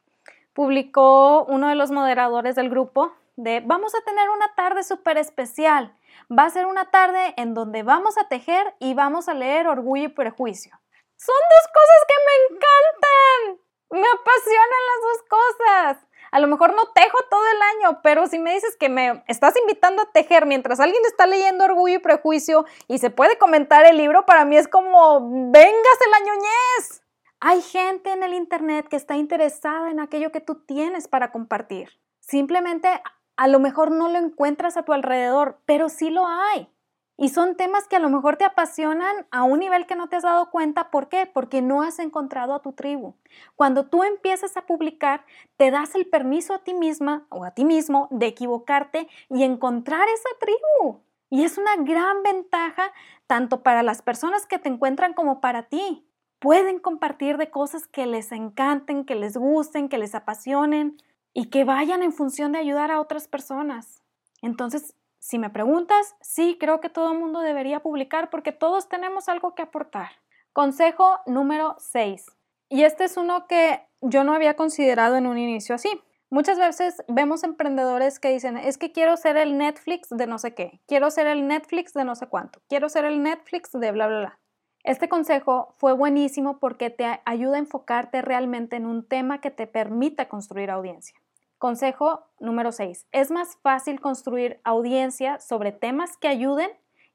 Publicó 0.54 1.44
uno 1.44 1.68
de 1.68 1.76
los 1.76 1.92
moderadores 1.92 2.56
del 2.56 2.70
grupo 2.70 3.12
de, 3.36 3.62
vamos 3.66 3.94
a 3.96 4.02
tener 4.06 4.30
una 4.30 4.56
tarde 4.56 4.84
súper 4.84 5.18
especial. 5.18 5.94
Va 6.32 6.46
a 6.46 6.50
ser 6.50 6.66
una 6.66 6.86
tarde 6.86 7.34
en 7.38 7.54
donde 7.54 7.84
vamos 7.84 8.18
a 8.18 8.30
tejer 8.30 8.76
y 8.80 8.94
vamos 8.94 9.28
a 9.28 9.34
leer 9.34 9.68
Orgullo 9.68 10.06
y 10.06 10.08
Prejuicio. 10.08 10.80
Son 11.18 11.36
dos 11.36 11.72
cosas 11.74 12.02
que 12.08 12.16
me 12.26 12.56
encantan. 12.56 13.66
Me 13.92 14.08
apasionan 14.08 14.84
las 14.92 15.02
dos 15.02 15.20
cosas. 15.30 16.08
A 16.32 16.40
lo 16.40 16.48
mejor 16.48 16.76
no 16.76 16.92
tejo 16.92 17.18
todo 17.30 17.46
el 17.48 17.62
año, 17.62 18.02
pero 18.04 18.28
si 18.28 18.40
me 18.40 18.54
dices 18.54 18.76
que 18.78 18.90
me 18.90 19.24
estás 19.28 19.56
invitando 19.56 20.02
a 20.02 20.12
tejer 20.12 20.46
mientras 20.46 20.80
alguien 20.80 21.02
está 21.06 21.28
leyendo 21.28 21.64
Orgullo 21.64 21.96
y 21.96 22.00
Prejuicio 22.00 22.66
y 22.88 22.98
se 22.98 23.10
puede 23.10 23.38
comentar 23.38 23.86
el 23.86 23.96
libro, 23.98 24.26
para 24.26 24.44
mí 24.44 24.58
es 24.58 24.68
como, 24.68 25.22
véngase 25.52 26.10
la 26.12 26.20
ñoñez. 26.20 27.04
Hay 27.40 27.62
gente 27.62 28.12
en 28.12 28.24
el 28.24 28.34
Internet 28.34 28.88
que 28.90 28.96
está 28.96 29.16
interesada 29.16 29.92
en 29.92 30.00
aquello 30.00 30.32
que 30.32 30.42
tú 30.42 30.66
tienes 30.66 31.08
para 31.08 31.32
compartir. 31.32 32.02
Simplemente 32.20 32.90
a 33.38 33.48
lo 33.48 33.60
mejor 33.60 33.92
no 33.92 34.10
lo 34.10 34.18
encuentras 34.18 34.78
a 34.78 34.84
tu 34.84 34.94
alrededor, 34.94 35.60
pero 35.66 35.90
sí 35.90 36.10
lo 36.10 36.26
hay. 36.28 36.70
Y 37.18 37.30
son 37.30 37.56
temas 37.56 37.88
que 37.88 37.96
a 37.96 38.00
lo 38.00 38.10
mejor 38.10 38.36
te 38.36 38.44
apasionan 38.44 39.26
a 39.32 39.44
un 39.44 39.60
nivel 39.60 39.86
que 39.86 39.96
no 39.96 40.10
te 40.10 40.18
has 40.18 40.24
dado 40.24 40.52
cuenta. 40.52 40.92
¿Por 40.92 41.08
qué? 41.08 41.26
Porque 41.26 41.62
no 41.62 41.82
has 41.82 42.00
encontrado 42.00 42.54
a 42.54 42.62
tu 42.62 42.74
tribu. 42.74 43.16
Cuando 43.56 43.86
tú 43.86 44.04
empiezas 44.04 44.58
a 44.58 44.66
publicar, 44.66 45.26
te 45.56 45.72
das 45.72 45.96
el 45.96 46.08
permiso 46.08 46.54
a 46.54 46.64
ti 46.64 46.74
misma 46.74 47.26
o 47.30 47.46
a 47.46 47.52
ti 47.52 47.64
mismo 47.64 48.10
de 48.12 48.28
equivocarte 48.28 49.08
y 49.30 49.44
encontrar 49.44 50.08
esa 50.10 50.30
tribu. 50.40 51.00
Y 51.30 51.44
es 51.44 51.58
una 51.58 51.76
gran 51.78 52.22
ventaja 52.22 52.92
tanto 53.28 53.64
para 53.64 53.82
las 53.82 54.02
personas 54.02 54.46
que 54.46 54.60
te 54.60 54.70
encuentran 54.70 55.14
como 55.14 55.40
para 55.40 55.64
ti. 55.64 56.06
Pueden 56.40 56.80
compartir 56.80 57.38
de 57.38 57.50
cosas 57.50 57.88
que 57.88 58.06
les 58.06 58.32
encanten, 58.34 59.06
que 59.06 59.16
les 59.16 59.38
gusten, 59.38 59.88
que 59.88 59.98
les 59.98 60.16
apasionen 60.16 60.98
y 61.34 61.50
que 61.50 61.64
vayan 61.64 62.04
en 62.04 62.14
función 62.14 62.52
de 62.52 62.60
ayudar 62.60 62.92
a 62.92 63.00
otras 63.00 63.28
personas. 63.28 64.04
Entonces, 64.42 64.96
si 65.26 65.40
me 65.40 65.50
preguntas, 65.50 66.16
sí, 66.22 66.56
creo 66.60 66.80
que 66.80 66.90
todo 66.90 67.12
el 67.12 67.18
mundo 67.18 67.40
debería 67.40 67.80
publicar 67.80 68.30
porque 68.30 68.52
todos 68.52 68.88
tenemos 68.90 69.28
algo 69.28 69.56
que 69.56 69.64
aportar. 69.64 70.10
Consejo 70.54 71.20
número 71.26 71.76
6. 71.80 72.28
Y 72.70 72.84
este 72.84 73.06
es 73.06 73.18
uno 73.18 73.48
que 73.48 73.82
yo 74.02 74.24
no 74.24 74.36
había 74.36 74.56
considerado 74.56 75.16
en 75.16 75.26
un 75.26 75.40
inicio 75.40 75.74
así. 75.74 75.90
Muchas 76.30 76.60
veces 76.60 77.04
vemos 77.08 77.44
emprendedores 77.44 78.20
que 78.20 78.30
dicen, 78.30 78.56
es 78.56 78.78
que 78.78 78.92
quiero 78.92 79.18
ser 79.18 79.36
el 79.38 79.58
Netflix 79.58 80.10
de 80.12 80.28
no 80.28 80.38
sé 80.38 80.54
qué, 80.54 80.80
quiero 80.86 81.10
ser 81.10 81.26
el 81.26 81.48
Netflix 81.48 81.94
de 81.94 82.06
no 82.06 82.14
sé 82.14 82.28
cuánto, 82.28 82.62
quiero 82.70 82.88
ser 82.88 83.06
el 83.06 83.24
Netflix 83.24 83.72
de 83.72 83.92
bla, 83.92 84.06
bla, 84.06 84.20
bla. 84.20 84.40
Este 84.84 85.10
consejo 85.10 85.74
fue 85.80 85.94
buenísimo 85.94 86.60
porque 86.60 86.92
te 86.92 87.20
ayuda 87.26 87.56
a 87.56 87.60
enfocarte 87.60 88.22
realmente 88.22 88.76
en 88.76 88.86
un 88.86 89.08
tema 89.08 89.42
que 89.42 89.50
te 89.50 89.66
permita 89.66 90.30
construir 90.30 90.70
audiencia. 90.70 91.20
Consejo 91.58 92.28
número 92.40 92.72
6. 92.72 93.08
Es 93.12 93.32
más 93.32 93.58
fácil 93.62 94.02
construir 94.02 94.60
audiencia 94.64 95.40
sobre 95.40 95.72
temas 95.72 96.18
que 96.18 96.28
ayuden 96.28 96.70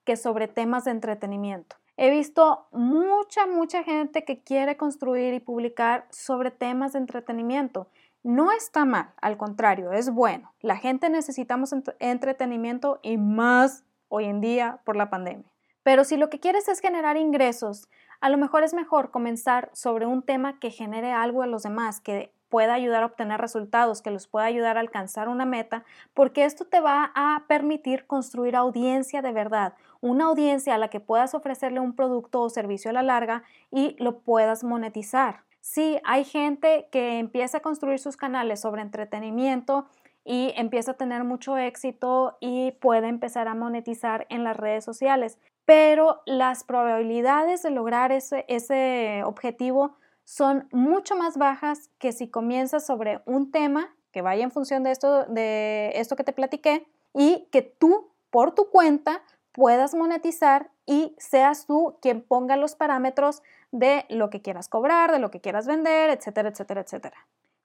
que 0.04 0.16
sobre 0.16 0.48
temas 0.48 0.84
de 0.84 0.92
entretenimiento. 0.92 1.76
He 1.96 2.10
visto 2.10 2.66
mucha, 2.72 3.46
mucha 3.46 3.82
gente 3.82 4.24
que 4.24 4.42
quiere 4.42 4.78
construir 4.78 5.34
y 5.34 5.40
publicar 5.40 6.06
sobre 6.10 6.50
temas 6.50 6.94
de 6.94 7.00
entretenimiento. 7.00 7.88
No 8.22 8.52
está 8.52 8.86
mal, 8.86 9.12
al 9.20 9.36
contrario, 9.36 9.92
es 9.92 10.10
bueno. 10.10 10.54
La 10.62 10.76
gente 10.76 11.10
necesitamos 11.10 11.74
entretenimiento 11.98 13.00
y 13.02 13.18
más 13.18 13.84
hoy 14.08 14.24
en 14.24 14.40
día 14.40 14.80
por 14.84 14.96
la 14.96 15.10
pandemia. 15.10 15.50
Pero 15.82 16.04
si 16.04 16.16
lo 16.16 16.30
que 16.30 16.40
quieres 16.40 16.68
es 16.68 16.80
generar 16.80 17.16
ingresos, 17.16 17.88
a 18.20 18.30
lo 18.30 18.38
mejor 18.38 18.64
es 18.64 18.74
mejor 18.74 19.10
comenzar 19.10 19.70
sobre 19.72 20.06
un 20.06 20.22
tema 20.22 20.58
que 20.58 20.70
genere 20.70 21.12
algo 21.12 21.42
a 21.42 21.46
los 21.46 21.62
demás, 21.62 22.00
que 22.00 22.32
pueda 22.50 22.74
ayudar 22.74 23.02
a 23.02 23.06
obtener 23.06 23.40
resultados, 23.40 24.02
que 24.02 24.10
los 24.10 24.26
pueda 24.26 24.44
ayudar 24.44 24.76
a 24.76 24.80
alcanzar 24.80 25.28
una 25.28 25.46
meta, 25.46 25.84
porque 26.12 26.44
esto 26.44 26.66
te 26.66 26.80
va 26.80 27.12
a 27.14 27.44
permitir 27.46 28.06
construir 28.06 28.56
audiencia 28.56 29.22
de 29.22 29.32
verdad, 29.32 29.74
una 30.00 30.26
audiencia 30.26 30.74
a 30.74 30.78
la 30.78 30.88
que 30.88 31.00
puedas 31.00 31.34
ofrecerle 31.34 31.80
un 31.80 31.94
producto 31.94 32.42
o 32.42 32.50
servicio 32.50 32.90
a 32.90 32.94
la 32.94 33.02
larga 33.02 33.44
y 33.70 33.96
lo 33.98 34.18
puedas 34.18 34.64
monetizar. 34.64 35.44
Sí, 35.60 36.00
hay 36.04 36.24
gente 36.24 36.88
que 36.90 37.18
empieza 37.18 37.58
a 37.58 37.62
construir 37.62 37.98
sus 37.98 38.16
canales 38.16 38.60
sobre 38.60 38.82
entretenimiento 38.82 39.86
y 40.24 40.52
empieza 40.56 40.92
a 40.92 40.96
tener 40.96 41.24
mucho 41.24 41.56
éxito 41.56 42.36
y 42.40 42.72
puede 42.72 43.08
empezar 43.08 43.46
a 43.46 43.54
monetizar 43.54 44.26
en 44.30 44.42
las 44.42 44.56
redes 44.56 44.84
sociales, 44.84 45.38
pero 45.64 46.22
las 46.26 46.64
probabilidades 46.64 47.62
de 47.62 47.70
lograr 47.70 48.10
ese, 48.10 48.44
ese 48.48 49.22
objetivo 49.24 49.96
son 50.30 50.68
mucho 50.70 51.16
más 51.16 51.36
bajas 51.36 51.90
que 51.98 52.12
si 52.12 52.28
comienzas 52.28 52.86
sobre 52.86 53.20
un 53.26 53.50
tema 53.50 53.92
que 54.12 54.22
vaya 54.22 54.44
en 54.44 54.52
función 54.52 54.84
de 54.84 54.92
esto, 54.92 55.24
de 55.24 55.90
esto 55.96 56.14
que 56.14 56.22
te 56.22 56.32
platiqué 56.32 56.86
y 57.12 57.48
que 57.50 57.62
tú 57.62 58.12
por 58.30 58.54
tu 58.54 58.70
cuenta 58.70 59.22
puedas 59.50 59.92
monetizar 59.92 60.70
y 60.86 61.16
seas 61.18 61.66
tú 61.66 61.98
quien 62.00 62.22
ponga 62.22 62.56
los 62.56 62.76
parámetros 62.76 63.42
de 63.72 64.06
lo 64.08 64.30
que 64.30 64.40
quieras 64.40 64.68
cobrar, 64.68 65.10
de 65.10 65.18
lo 65.18 65.32
que 65.32 65.40
quieras 65.40 65.66
vender, 65.66 66.10
etcétera, 66.10 66.50
etcétera, 66.50 66.82
etcétera. 66.82 67.16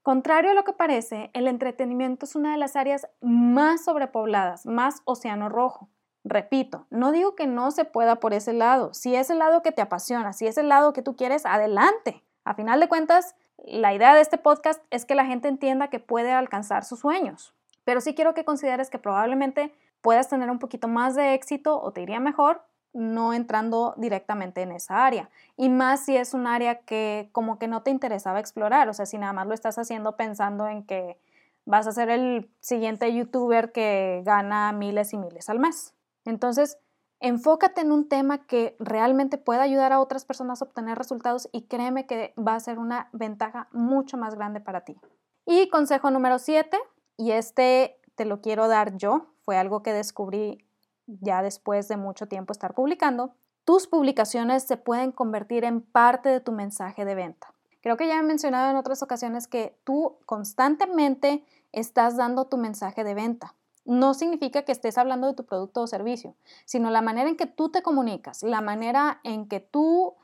Contrario 0.02 0.50
a 0.50 0.56
lo 0.56 0.64
que 0.64 0.74
parece, 0.74 1.30
el 1.34 1.48
entretenimiento 1.48 2.26
es 2.26 2.36
una 2.36 2.54
de 2.54 2.58
las 2.58 2.76
áreas 2.76 3.08
más 3.22 3.86
sobrepobladas, 3.86 4.66
más 4.66 5.04
océano 5.06 5.50
rojo. 5.50 5.88
Repito, 6.24 6.88
no 6.90 7.12
digo 7.12 7.36
que 7.36 7.46
no 7.46 7.70
se 7.70 7.86
pueda 7.86 8.16
por 8.16 8.34
ese 8.34 8.54
lado. 8.54 8.92
Si 8.96 9.16
es 9.16 9.30
el 9.30 9.38
lado 9.38 9.62
que 9.62 9.72
te 9.72 9.84
apasiona, 9.84 10.34
si 10.34 10.48
es 10.48 10.58
el 10.58 10.70
lado 10.70 10.94
que 10.94 11.04
tú 11.04 11.16
quieres, 11.16 11.46
adelante. 11.46 12.25
A 12.46 12.54
final 12.54 12.80
de 12.80 12.88
cuentas, 12.88 13.36
la 13.58 13.94
idea 13.94 14.14
de 14.14 14.22
este 14.22 14.38
podcast 14.38 14.82
es 14.92 15.06
que 15.06 15.16
la 15.16 15.26
gente 15.26 15.48
entienda 15.48 15.90
que 15.90 16.00
puede 16.00 16.32
alcanzar 16.32 16.86
sus 16.86 17.00
sueños. 17.00 17.54
Pero 17.84 18.02
sí 18.02 18.16
quiero 18.16 18.34
que 18.34 18.46
consideres 18.46 18.90
que 18.90 19.00
probablemente 19.00 19.74
puedas 20.02 20.30
tener 20.30 20.50
un 20.50 20.60
poquito 20.60 20.88
más 20.88 21.16
de 21.16 21.34
éxito 21.34 21.82
o 21.82 21.92
te 21.92 22.02
iría 22.02 22.20
mejor 22.20 22.62
no 22.94 23.34
entrando 23.34 23.94
directamente 23.98 24.62
en 24.62 24.72
esa 24.72 25.06
área. 25.06 25.30
Y 25.58 25.68
más 25.70 26.06
si 26.06 26.16
es 26.16 26.34
un 26.34 26.48
área 26.48 26.80
que 26.80 27.30
como 27.34 27.60
que 27.60 27.68
no 27.68 27.82
te 27.82 27.92
interesaba 27.92 28.40
explorar, 28.40 28.88
o 28.88 28.94
sea, 28.94 29.06
si 29.06 29.18
nada 29.18 29.34
más 29.34 29.48
lo 29.48 29.54
estás 29.54 29.78
haciendo 29.78 30.16
pensando 30.16 30.68
en 30.68 30.86
que 30.86 31.18
vas 31.66 31.88
a 31.88 31.92
ser 31.92 32.10
el 32.10 32.50
siguiente 32.62 33.14
youtuber 33.14 33.74
que 33.74 34.22
gana 34.24 34.72
miles 34.72 35.12
y 35.14 35.18
miles 35.18 35.50
al 35.50 35.60
mes. 35.60 35.94
Entonces, 36.24 36.78
Enfócate 37.20 37.82
en 37.82 37.92
un 37.92 38.08
tema 38.10 38.46
que 38.46 38.76
realmente 38.80 39.38
pueda 39.38 39.64
ayudar 39.64 39.94
a 39.94 40.00
otras 40.00 40.26
personas 40.26 40.62
a 40.62 40.66
obtener 40.66 40.98
resultados 40.98 41.50
y 41.52 41.64
créeme 41.64 42.06
que 42.06 42.34
va 42.38 42.56
a 42.56 42.60
ser 42.60 42.78
una 42.78 43.10
ventaja 43.14 43.68
mucho 43.72 44.18
más 44.18 44.36
grande 44.36 44.60
para 44.60 44.82
ti. 44.82 44.98
Y 45.46 45.70
consejo 45.70 46.12
número 46.12 46.40
7, 46.40 46.78
y 47.18 47.32
este 47.32 48.00
te 48.16 48.26
lo 48.26 48.42
quiero 48.42 48.68
dar 48.68 48.98
yo, 48.98 49.28
fue 49.44 49.58
algo 49.58 49.84
que 49.84 49.94
descubrí 49.94 50.66
ya 51.08 51.42
después 51.42 51.88
de 51.88 51.98
mucho 51.98 52.28
tiempo 52.28 52.52
estar 52.52 52.74
publicando, 52.74 53.36
tus 53.64 53.88
publicaciones 53.88 54.64
se 54.64 54.78
pueden 54.78 55.12
convertir 55.12 55.64
en 55.64 55.82
parte 55.82 56.30
de 56.30 56.40
tu 56.40 56.52
mensaje 56.52 57.06
de 57.06 57.16
venta. 57.16 57.54
Creo 57.82 57.98
que 57.98 58.08
ya 58.08 58.20
he 58.20 58.24
mencionado 58.24 58.70
en 58.72 58.78
otras 58.78 59.04
ocasiones 59.04 59.48
que 59.48 59.78
tú 59.84 60.18
constantemente 60.26 61.46
estás 61.72 62.18
dando 62.18 62.46
tu 62.46 62.58
mensaje 62.58 63.04
de 63.04 63.14
venta 63.14 63.56
no 63.86 64.14
significa 64.14 64.64
que 64.64 64.72
estés 64.72 64.98
hablando 64.98 65.28
de 65.28 65.34
tu 65.34 65.46
producto 65.46 65.82
o 65.82 65.88
servicio, 65.88 66.36
sino 66.66 66.90
la 66.90 67.02
manera 67.02 67.30
en 67.30 67.38
que 67.38 67.46
tú 67.46 67.70
te 67.70 67.82
comunicas, 67.82 68.44
la 68.44 68.62
manera 68.62 69.20
en 69.24 69.48
que 69.48 69.60
tú 69.60 70.16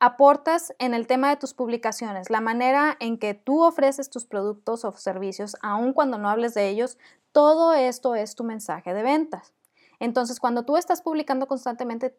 aportas 0.00 0.72
en 0.78 0.94
el 0.94 1.06
tema 1.06 1.28
de 1.28 1.36
tus 1.36 1.54
publicaciones, 1.54 2.30
la 2.30 2.40
manera 2.40 2.96
en 3.00 3.18
que 3.18 3.34
tú 3.34 3.62
ofreces 3.62 4.10
tus 4.10 4.24
productos 4.24 4.84
o 4.84 4.92
servicios, 4.92 5.56
aun 5.60 5.92
cuando 5.92 6.18
no 6.18 6.30
hables 6.30 6.54
de 6.54 6.68
ellos, 6.68 6.98
todo 7.32 7.72
esto 7.72 8.14
es 8.14 8.36
tu 8.36 8.44
mensaje 8.44 8.94
de 8.94 9.02
ventas. 9.02 9.52
Entonces, 10.00 10.38
cuando 10.38 10.64
tú 10.64 10.76
estás 10.76 11.02
publicando 11.02 11.48
constantemente, 11.48 12.16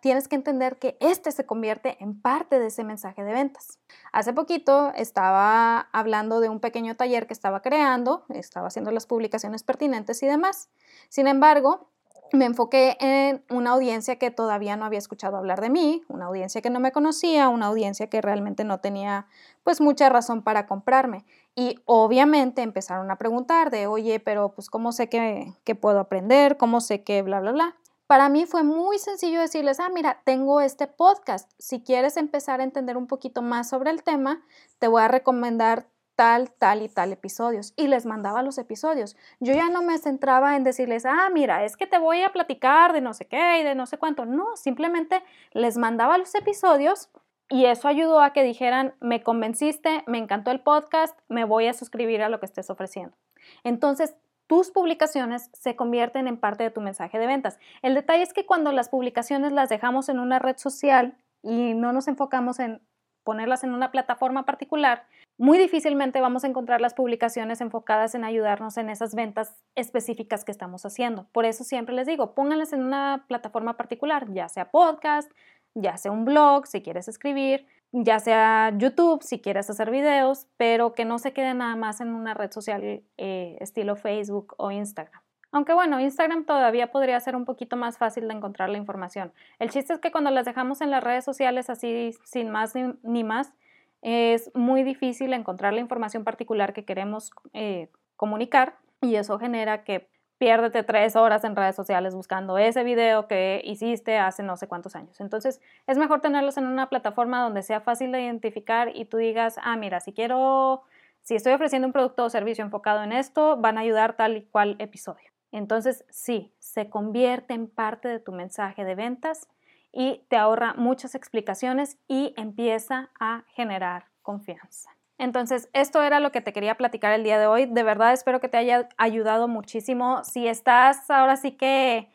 tienes 0.00 0.28
que 0.28 0.36
entender 0.36 0.78
que 0.78 0.96
este 1.00 1.32
se 1.32 1.44
convierte 1.44 1.96
en 2.00 2.20
parte 2.20 2.58
de 2.58 2.68
ese 2.68 2.84
mensaje 2.84 3.24
de 3.24 3.32
ventas. 3.32 3.78
Hace 4.12 4.32
poquito 4.32 4.92
estaba 4.94 5.88
hablando 5.92 6.40
de 6.40 6.48
un 6.48 6.60
pequeño 6.60 6.96
taller 6.96 7.26
que 7.26 7.32
estaba 7.32 7.62
creando, 7.62 8.24
estaba 8.28 8.68
haciendo 8.68 8.90
las 8.90 9.06
publicaciones 9.06 9.62
pertinentes 9.62 10.22
y 10.22 10.26
demás. 10.26 10.68
Sin 11.08 11.26
embargo, 11.26 11.88
me 12.32 12.44
enfoqué 12.44 12.96
en 13.00 13.44
una 13.50 13.70
audiencia 13.70 14.16
que 14.16 14.30
todavía 14.30 14.76
no 14.76 14.84
había 14.84 14.98
escuchado 14.98 15.36
hablar 15.36 15.60
de 15.60 15.70
mí, 15.70 16.02
una 16.08 16.26
audiencia 16.26 16.60
que 16.62 16.70
no 16.70 16.80
me 16.80 16.92
conocía, 16.92 17.48
una 17.48 17.66
audiencia 17.66 18.08
que 18.08 18.20
realmente 18.20 18.64
no 18.64 18.80
tenía 18.80 19.26
pues 19.62 19.80
mucha 19.80 20.08
razón 20.08 20.42
para 20.42 20.66
comprarme. 20.66 21.24
Y 21.54 21.80
obviamente 21.84 22.62
empezaron 22.62 23.10
a 23.10 23.16
preguntar 23.16 23.70
de, 23.70 23.86
oye, 23.86 24.20
pero 24.20 24.52
pues 24.52 24.70
cómo 24.70 24.92
sé 24.92 25.08
que, 25.08 25.54
que 25.64 25.74
puedo 25.74 26.00
aprender, 26.00 26.56
cómo 26.56 26.80
sé 26.80 27.02
que 27.02 27.22
bla, 27.22 27.40
bla, 27.40 27.52
bla. 27.52 27.76
Para 28.06 28.28
mí 28.28 28.46
fue 28.46 28.62
muy 28.62 28.98
sencillo 28.98 29.40
decirles, 29.40 29.80
ah, 29.80 29.88
mira, 29.88 30.20
tengo 30.24 30.60
este 30.60 30.86
podcast. 30.86 31.50
Si 31.58 31.82
quieres 31.82 32.16
empezar 32.16 32.60
a 32.60 32.64
entender 32.64 32.96
un 32.96 33.06
poquito 33.06 33.42
más 33.42 33.68
sobre 33.68 33.90
el 33.90 34.02
tema, 34.02 34.42
te 34.78 34.88
voy 34.88 35.02
a 35.02 35.08
recomendar 35.08 35.86
tal, 36.14 36.50
tal 36.50 36.82
y 36.82 36.88
tal 36.88 37.12
episodios. 37.12 37.74
Y 37.76 37.88
les 37.88 38.06
mandaba 38.06 38.42
los 38.42 38.58
episodios. 38.58 39.16
Yo 39.40 39.54
ya 39.54 39.68
no 39.68 39.82
me 39.82 39.98
centraba 39.98 40.56
en 40.56 40.64
decirles, 40.64 41.04
ah, 41.04 41.28
mira, 41.32 41.64
es 41.64 41.76
que 41.76 41.86
te 41.86 41.98
voy 41.98 42.22
a 42.22 42.32
platicar 42.32 42.92
de 42.92 43.00
no 43.00 43.12
sé 43.12 43.26
qué 43.26 43.60
y 43.60 43.64
de 43.64 43.74
no 43.74 43.86
sé 43.86 43.98
cuánto. 43.98 44.24
No, 44.24 44.56
simplemente 44.56 45.22
les 45.52 45.76
mandaba 45.76 46.16
los 46.16 46.34
episodios 46.34 47.10
y 47.48 47.66
eso 47.66 47.86
ayudó 47.86 48.20
a 48.20 48.32
que 48.32 48.42
dijeran, 48.42 48.94
me 49.00 49.22
convenciste, 49.22 50.02
me 50.06 50.18
encantó 50.18 50.50
el 50.50 50.60
podcast, 50.60 51.16
me 51.28 51.44
voy 51.44 51.66
a 51.66 51.74
suscribir 51.74 52.22
a 52.22 52.28
lo 52.28 52.40
que 52.40 52.46
estés 52.46 52.70
ofreciendo. 52.70 53.16
Entonces, 53.62 54.16
tus 54.46 54.70
publicaciones 54.70 55.50
se 55.52 55.76
convierten 55.76 56.28
en 56.28 56.38
parte 56.38 56.64
de 56.64 56.70
tu 56.70 56.80
mensaje 56.80 57.18
de 57.18 57.26
ventas. 57.26 57.58
El 57.82 57.94
detalle 57.94 58.22
es 58.22 58.32
que 58.32 58.46
cuando 58.46 58.72
las 58.72 58.88
publicaciones 58.88 59.52
las 59.52 59.68
dejamos 59.68 60.08
en 60.08 60.18
una 60.18 60.38
red 60.38 60.56
social 60.56 61.16
y 61.42 61.74
no 61.74 61.92
nos 61.92 62.08
enfocamos 62.08 62.58
en 62.58 62.80
ponerlas 63.24 63.64
en 63.64 63.72
una 63.72 63.90
plataforma 63.90 64.44
particular, 64.44 65.04
muy 65.36 65.58
difícilmente 65.58 66.20
vamos 66.20 66.44
a 66.44 66.46
encontrar 66.46 66.80
las 66.80 66.94
publicaciones 66.94 67.60
enfocadas 67.60 68.14
en 68.14 68.24
ayudarnos 68.24 68.78
en 68.78 68.88
esas 68.88 69.14
ventas 69.14 69.54
específicas 69.74 70.44
que 70.44 70.52
estamos 70.52 70.86
haciendo. 70.86 71.26
Por 71.32 71.44
eso 71.44 71.64
siempre 71.64 71.94
les 71.94 72.06
digo, 72.06 72.34
pónganlas 72.34 72.72
en 72.72 72.82
una 72.82 73.24
plataforma 73.28 73.76
particular, 73.76 74.32
ya 74.32 74.48
sea 74.48 74.70
podcast, 74.70 75.30
ya 75.74 75.96
sea 75.98 76.12
un 76.12 76.24
blog, 76.24 76.66
si 76.66 76.80
quieres 76.80 77.08
escribir, 77.08 77.66
ya 78.02 78.20
sea 78.20 78.72
YouTube, 78.76 79.22
si 79.22 79.40
quieres 79.40 79.70
hacer 79.70 79.90
videos, 79.90 80.46
pero 80.58 80.92
que 80.92 81.06
no 81.06 81.18
se 81.18 81.32
quede 81.32 81.54
nada 81.54 81.76
más 81.76 82.02
en 82.02 82.14
una 82.14 82.34
red 82.34 82.52
social 82.52 82.82
eh, 83.16 83.56
estilo 83.60 83.96
Facebook 83.96 84.54
o 84.58 84.70
Instagram. 84.70 85.22
Aunque 85.50 85.72
bueno, 85.72 85.98
Instagram 85.98 86.44
todavía 86.44 86.90
podría 86.90 87.18
ser 87.20 87.36
un 87.36 87.46
poquito 87.46 87.76
más 87.76 87.96
fácil 87.96 88.28
de 88.28 88.34
encontrar 88.34 88.68
la 88.68 88.76
información. 88.76 89.32
El 89.58 89.70
chiste 89.70 89.94
es 89.94 90.00
que 90.00 90.12
cuando 90.12 90.30
las 90.30 90.44
dejamos 90.44 90.82
en 90.82 90.90
las 90.90 91.02
redes 91.02 91.24
sociales 91.24 91.70
así 91.70 92.14
sin 92.24 92.50
más 92.50 92.74
ni, 93.02 93.24
más, 93.24 93.54
es 94.02 94.50
muy 94.54 94.82
difícil 94.82 95.32
encontrar 95.32 95.72
la 95.72 95.80
información 95.80 96.22
particular 96.22 96.74
que 96.74 96.84
queremos 96.84 97.30
eh, 97.54 97.88
comunicar 98.16 98.76
y 99.00 99.14
eso 99.14 99.38
genera 99.38 99.84
que 99.84 100.06
piérdete 100.38 100.82
tres 100.82 101.16
horas 101.16 101.44
en 101.44 101.56
redes 101.56 101.76
sociales 101.76 102.14
buscando 102.14 102.58
ese 102.58 102.84
video 102.84 103.26
que 103.26 103.62
hiciste 103.64 104.18
hace 104.18 104.42
no 104.42 104.56
sé 104.56 104.68
cuántos 104.68 104.94
años. 104.96 105.20
Entonces, 105.20 105.60
es 105.86 105.98
mejor 105.98 106.20
tenerlos 106.20 106.56
en 106.56 106.66
una 106.66 106.88
plataforma 106.88 107.42
donde 107.42 107.62
sea 107.62 107.80
fácil 107.80 108.12
de 108.12 108.22
identificar 108.22 108.90
y 108.94 109.06
tú 109.06 109.16
digas, 109.16 109.58
ah, 109.62 109.76
mira, 109.76 110.00
si 110.00 110.12
quiero, 110.12 110.82
si 111.22 111.34
estoy 111.34 111.52
ofreciendo 111.52 111.86
un 111.86 111.92
producto 111.92 112.24
o 112.24 112.30
servicio 112.30 112.64
enfocado 112.64 113.02
en 113.02 113.12
esto, 113.12 113.56
van 113.56 113.78
a 113.78 113.82
ayudar 113.82 114.14
tal 114.14 114.36
y 114.36 114.42
cual 114.42 114.76
episodio. 114.78 115.30
Entonces, 115.52 116.04
sí, 116.10 116.52
se 116.58 116.90
convierte 116.90 117.54
en 117.54 117.68
parte 117.68 118.08
de 118.08 118.18
tu 118.18 118.32
mensaje 118.32 118.84
de 118.84 118.94
ventas 118.94 119.48
y 119.92 120.26
te 120.28 120.36
ahorra 120.36 120.74
muchas 120.74 121.14
explicaciones 121.14 121.98
y 122.06 122.34
empieza 122.36 123.10
a 123.18 123.44
generar 123.54 124.06
confianza. 124.20 124.95
Entonces, 125.18 125.70
esto 125.72 126.02
era 126.02 126.20
lo 126.20 126.30
que 126.30 126.40
te 126.40 126.52
quería 126.52 126.74
platicar 126.76 127.12
el 127.12 127.24
día 127.24 127.38
de 127.38 127.46
hoy. 127.46 127.66
De 127.66 127.82
verdad 127.82 128.12
espero 128.12 128.40
que 128.40 128.48
te 128.48 128.58
haya 128.58 128.88
ayudado 128.98 129.48
muchísimo. 129.48 130.22
Si 130.24 130.46
estás 130.46 131.10
ahora 131.10 131.36
sí 131.36 131.52
que 131.52 132.10